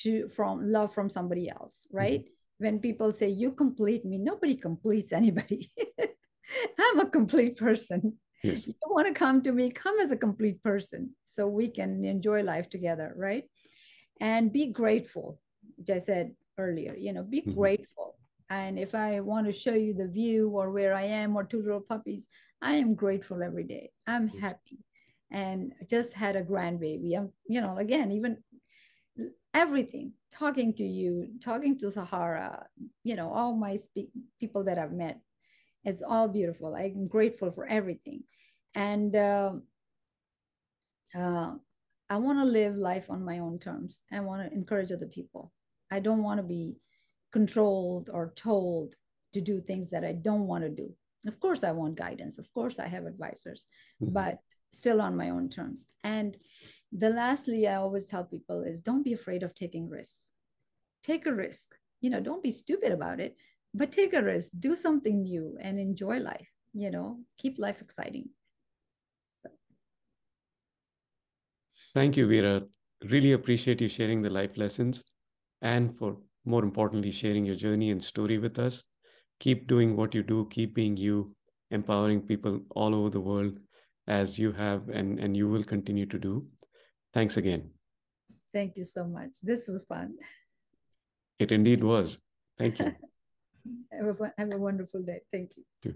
to 0.01 0.27
from 0.27 0.69
love 0.69 0.93
from 0.93 1.09
somebody 1.09 1.49
else, 1.49 1.88
right? 1.91 2.21
Mm-hmm. 2.21 2.65
When 2.65 2.79
people 2.79 3.12
say 3.12 3.29
you 3.29 3.51
complete 3.51 4.05
me, 4.05 4.17
nobody 4.17 4.55
completes 4.55 5.13
anybody. 5.13 5.71
I'm 6.79 6.99
a 6.99 7.09
complete 7.09 7.57
person. 7.57 8.17
Yes. 8.43 8.67
You 8.67 8.73
want 8.88 9.07
to 9.07 9.13
come 9.13 9.41
to 9.43 9.53
me, 9.53 9.71
come 9.71 9.99
as 9.99 10.12
a 10.12 10.17
complete 10.17 10.62
person 10.62 11.12
so 11.23 11.47
we 11.47 11.69
can 11.69 12.03
enjoy 12.03 12.43
life 12.43 12.69
together, 12.69 13.13
right? 13.15 13.45
And 14.19 14.51
be 14.51 14.67
grateful, 14.67 15.39
which 15.77 15.89
I 15.89 15.99
said 15.99 16.36
earlier, 16.57 16.95
you 16.95 17.13
know, 17.13 17.23
be 17.23 17.41
mm-hmm. 17.41 17.53
grateful. 17.53 18.15
And 18.49 18.77
if 18.77 18.93
I 18.93 19.19
want 19.21 19.47
to 19.47 19.53
show 19.53 19.73
you 19.73 19.93
the 19.93 20.07
view 20.07 20.49
or 20.49 20.69
where 20.69 20.93
I 20.93 21.03
am 21.03 21.35
or 21.35 21.43
two 21.43 21.61
little 21.61 21.81
puppies, 21.81 22.29
I 22.61 22.73
am 22.73 22.93
grateful 22.93 23.41
every 23.41 23.63
day. 23.63 23.91
I'm 24.05 24.27
happy 24.27 24.79
and 25.31 25.73
just 25.89 26.13
had 26.13 26.35
a 26.35 26.43
grandbaby. 26.43 27.17
I'm, 27.17 27.31
you 27.47 27.61
know, 27.61 27.77
again, 27.77 28.11
even 28.11 28.37
everything 29.53 30.13
talking 30.31 30.73
to 30.73 30.83
you 30.83 31.27
talking 31.39 31.77
to 31.77 31.91
sahara 31.91 32.65
you 33.03 33.15
know 33.15 33.31
all 33.31 33.55
my 33.55 33.75
speak 33.75 34.09
people 34.39 34.63
that 34.63 34.79
i've 34.79 34.91
met 34.91 35.19
it's 35.83 36.01
all 36.01 36.27
beautiful 36.27 36.75
i'm 36.75 37.07
grateful 37.07 37.51
for 37.51 37.67
everything 37.67 38.23
and 38.73 39.15
uh, 39.15 39.53
uh, 41.15 41.51
i 42.09 42.17
want 42.17 42.39
to 42.39 42.45
live 42.45 42.75
life 42.75 43.11
on 43.11 43.23
my 43.23 43.39
own 43.39 43.59
terms 43.59 44.01
i 44.11 44.19
want 44.19 44.41
to 44.41 44.55
encourage 44.55 44.91
other 44.91 45.05
people 45.05 45.51
i 45.95 45.99
don't 45.99 46.23
want 46.27 46.39
to 46.39 46.47
be 46.58 46.63
controlled 47.32 48.10
or 48.13 48.34
told 48.36 48.95
to 49.34 49.41
do 49.41 49.62
things 49.62 49.89
that 49.89 50.03
i 50.03 50.13
don't 50.27 50.47
want 50.51 50.63
to 50.63 50.69
do 50.69 50.88
of 51.32 51.39
course 51.39 51.63
i 51.63 51.71
want 51.71 51.95
guidance 52.06 52.38
of 52.38 52.47
course 52.53 52.79
i 52.79 52.88
have 52.88 53.06
advisors 53.06 53.65
mm-hmm. 54.01 54.13
but 54.13 54.39
still 54.73 55.01
on 55.01 55.15
my 55.15 55.29
own 55.29 55.49
terms. 55.49 55.86
And 56.03 56.36
the 56.91 57.10
lastly, 57.10 57.67
I 57.67 57.75
always 57.75 58.06
tell 58.06 58.23
people 58.23 58.63
is 58.63 58.82
don't 58.82 59.03
be 59.03 59.13
afraid 59.13 59.43
of 59.43 59.56
taking 59.56 59.89
risks. 59.89 60.29
Take 61.03 61.25
a 61.25 61.34
risk. 61.34 61.75
You 62.01 62.10
know, 62.10 62.19
don't 62.19 62.43
be 62.43 62.51
stupid 62.51 62.91
about 62.91 63.19
it, 63.19 63.38
but 63.73 63.91
take 63.91 64.13
a 64.13 64.21
risk, 64.21 64.51
do 64.60 64.75
something 64.75 65.21
new 65.23 65.58
and 65.62 65.79
enjoy 65.79 66.17
life. 66.19 66.49
You 66.73 66.91
know, 66.91 67.19
keep 67.38 67.60
life 67.60 67.82
exciting. 67.82 68.29
Thank 71.93 72.17
you, 72.17 72.27
Veera. 72.27 72.63
Really 73.10 73.34
appreciate 73.34 73.79
you 73.79 73.88
sharing 73.88 74.21
the 74.21 74.29
life 74.29 74.58
lessons 74.58 75.03
and 75.63 75.97
for 75.97 76.17
more 76.45 76.63
importantly, 76.63 77.10
sharing 77.10 77.45
your 77.45 77.56
journey 77.56 77.89
and 77.89 78.04
story 78.04 78.38
with 78.38 78.60
us. 78.60 78.84
Keep 79.39 79.67
doing 79.67 79.95
what 79.95 80.13
you 80.13 80.21
do, 80.21 80.47
keep 80.52 80.76
being 80.76 80.97
you, 80.97 81.36
empowering 81.71 82.21
people 82.21 82.60
all 82.71 82.93
over 82.93 83.10
the 83.10 83.19
world 83.19 83.58
as 84.08 84.38
you 84.38 84.52
have 84.52 84.89
and, 84.89 85.19
and 85.19 85.36
you 85.36 85.47
will 85.47 85.63
continue 85.63 86.06
to 86.06 86.19
do. 86.19 86.45
Thanks 87.13 87.38
again. 87.38 87.69
Thank 88.54 88.78
you 88.78 88.84
so 88.84 89.06
much. 89.06 89.32
This 89.41 89.67
was 89.67 89.84
fun. 89.86 90.15
It 91.39 91.52
indeed 91.52 91.84
was. 91.84 92.19
Thank 92.58 92.80
you. 92.80 92.86
have, 93.91 94.19
a, 94.19 94.34
have 94.38 94.54
a 94.54 94.58
wonderful 94.58 95.02
day. 95.02 95.21
Thank 95.32 95.52
you. 95.58 95.95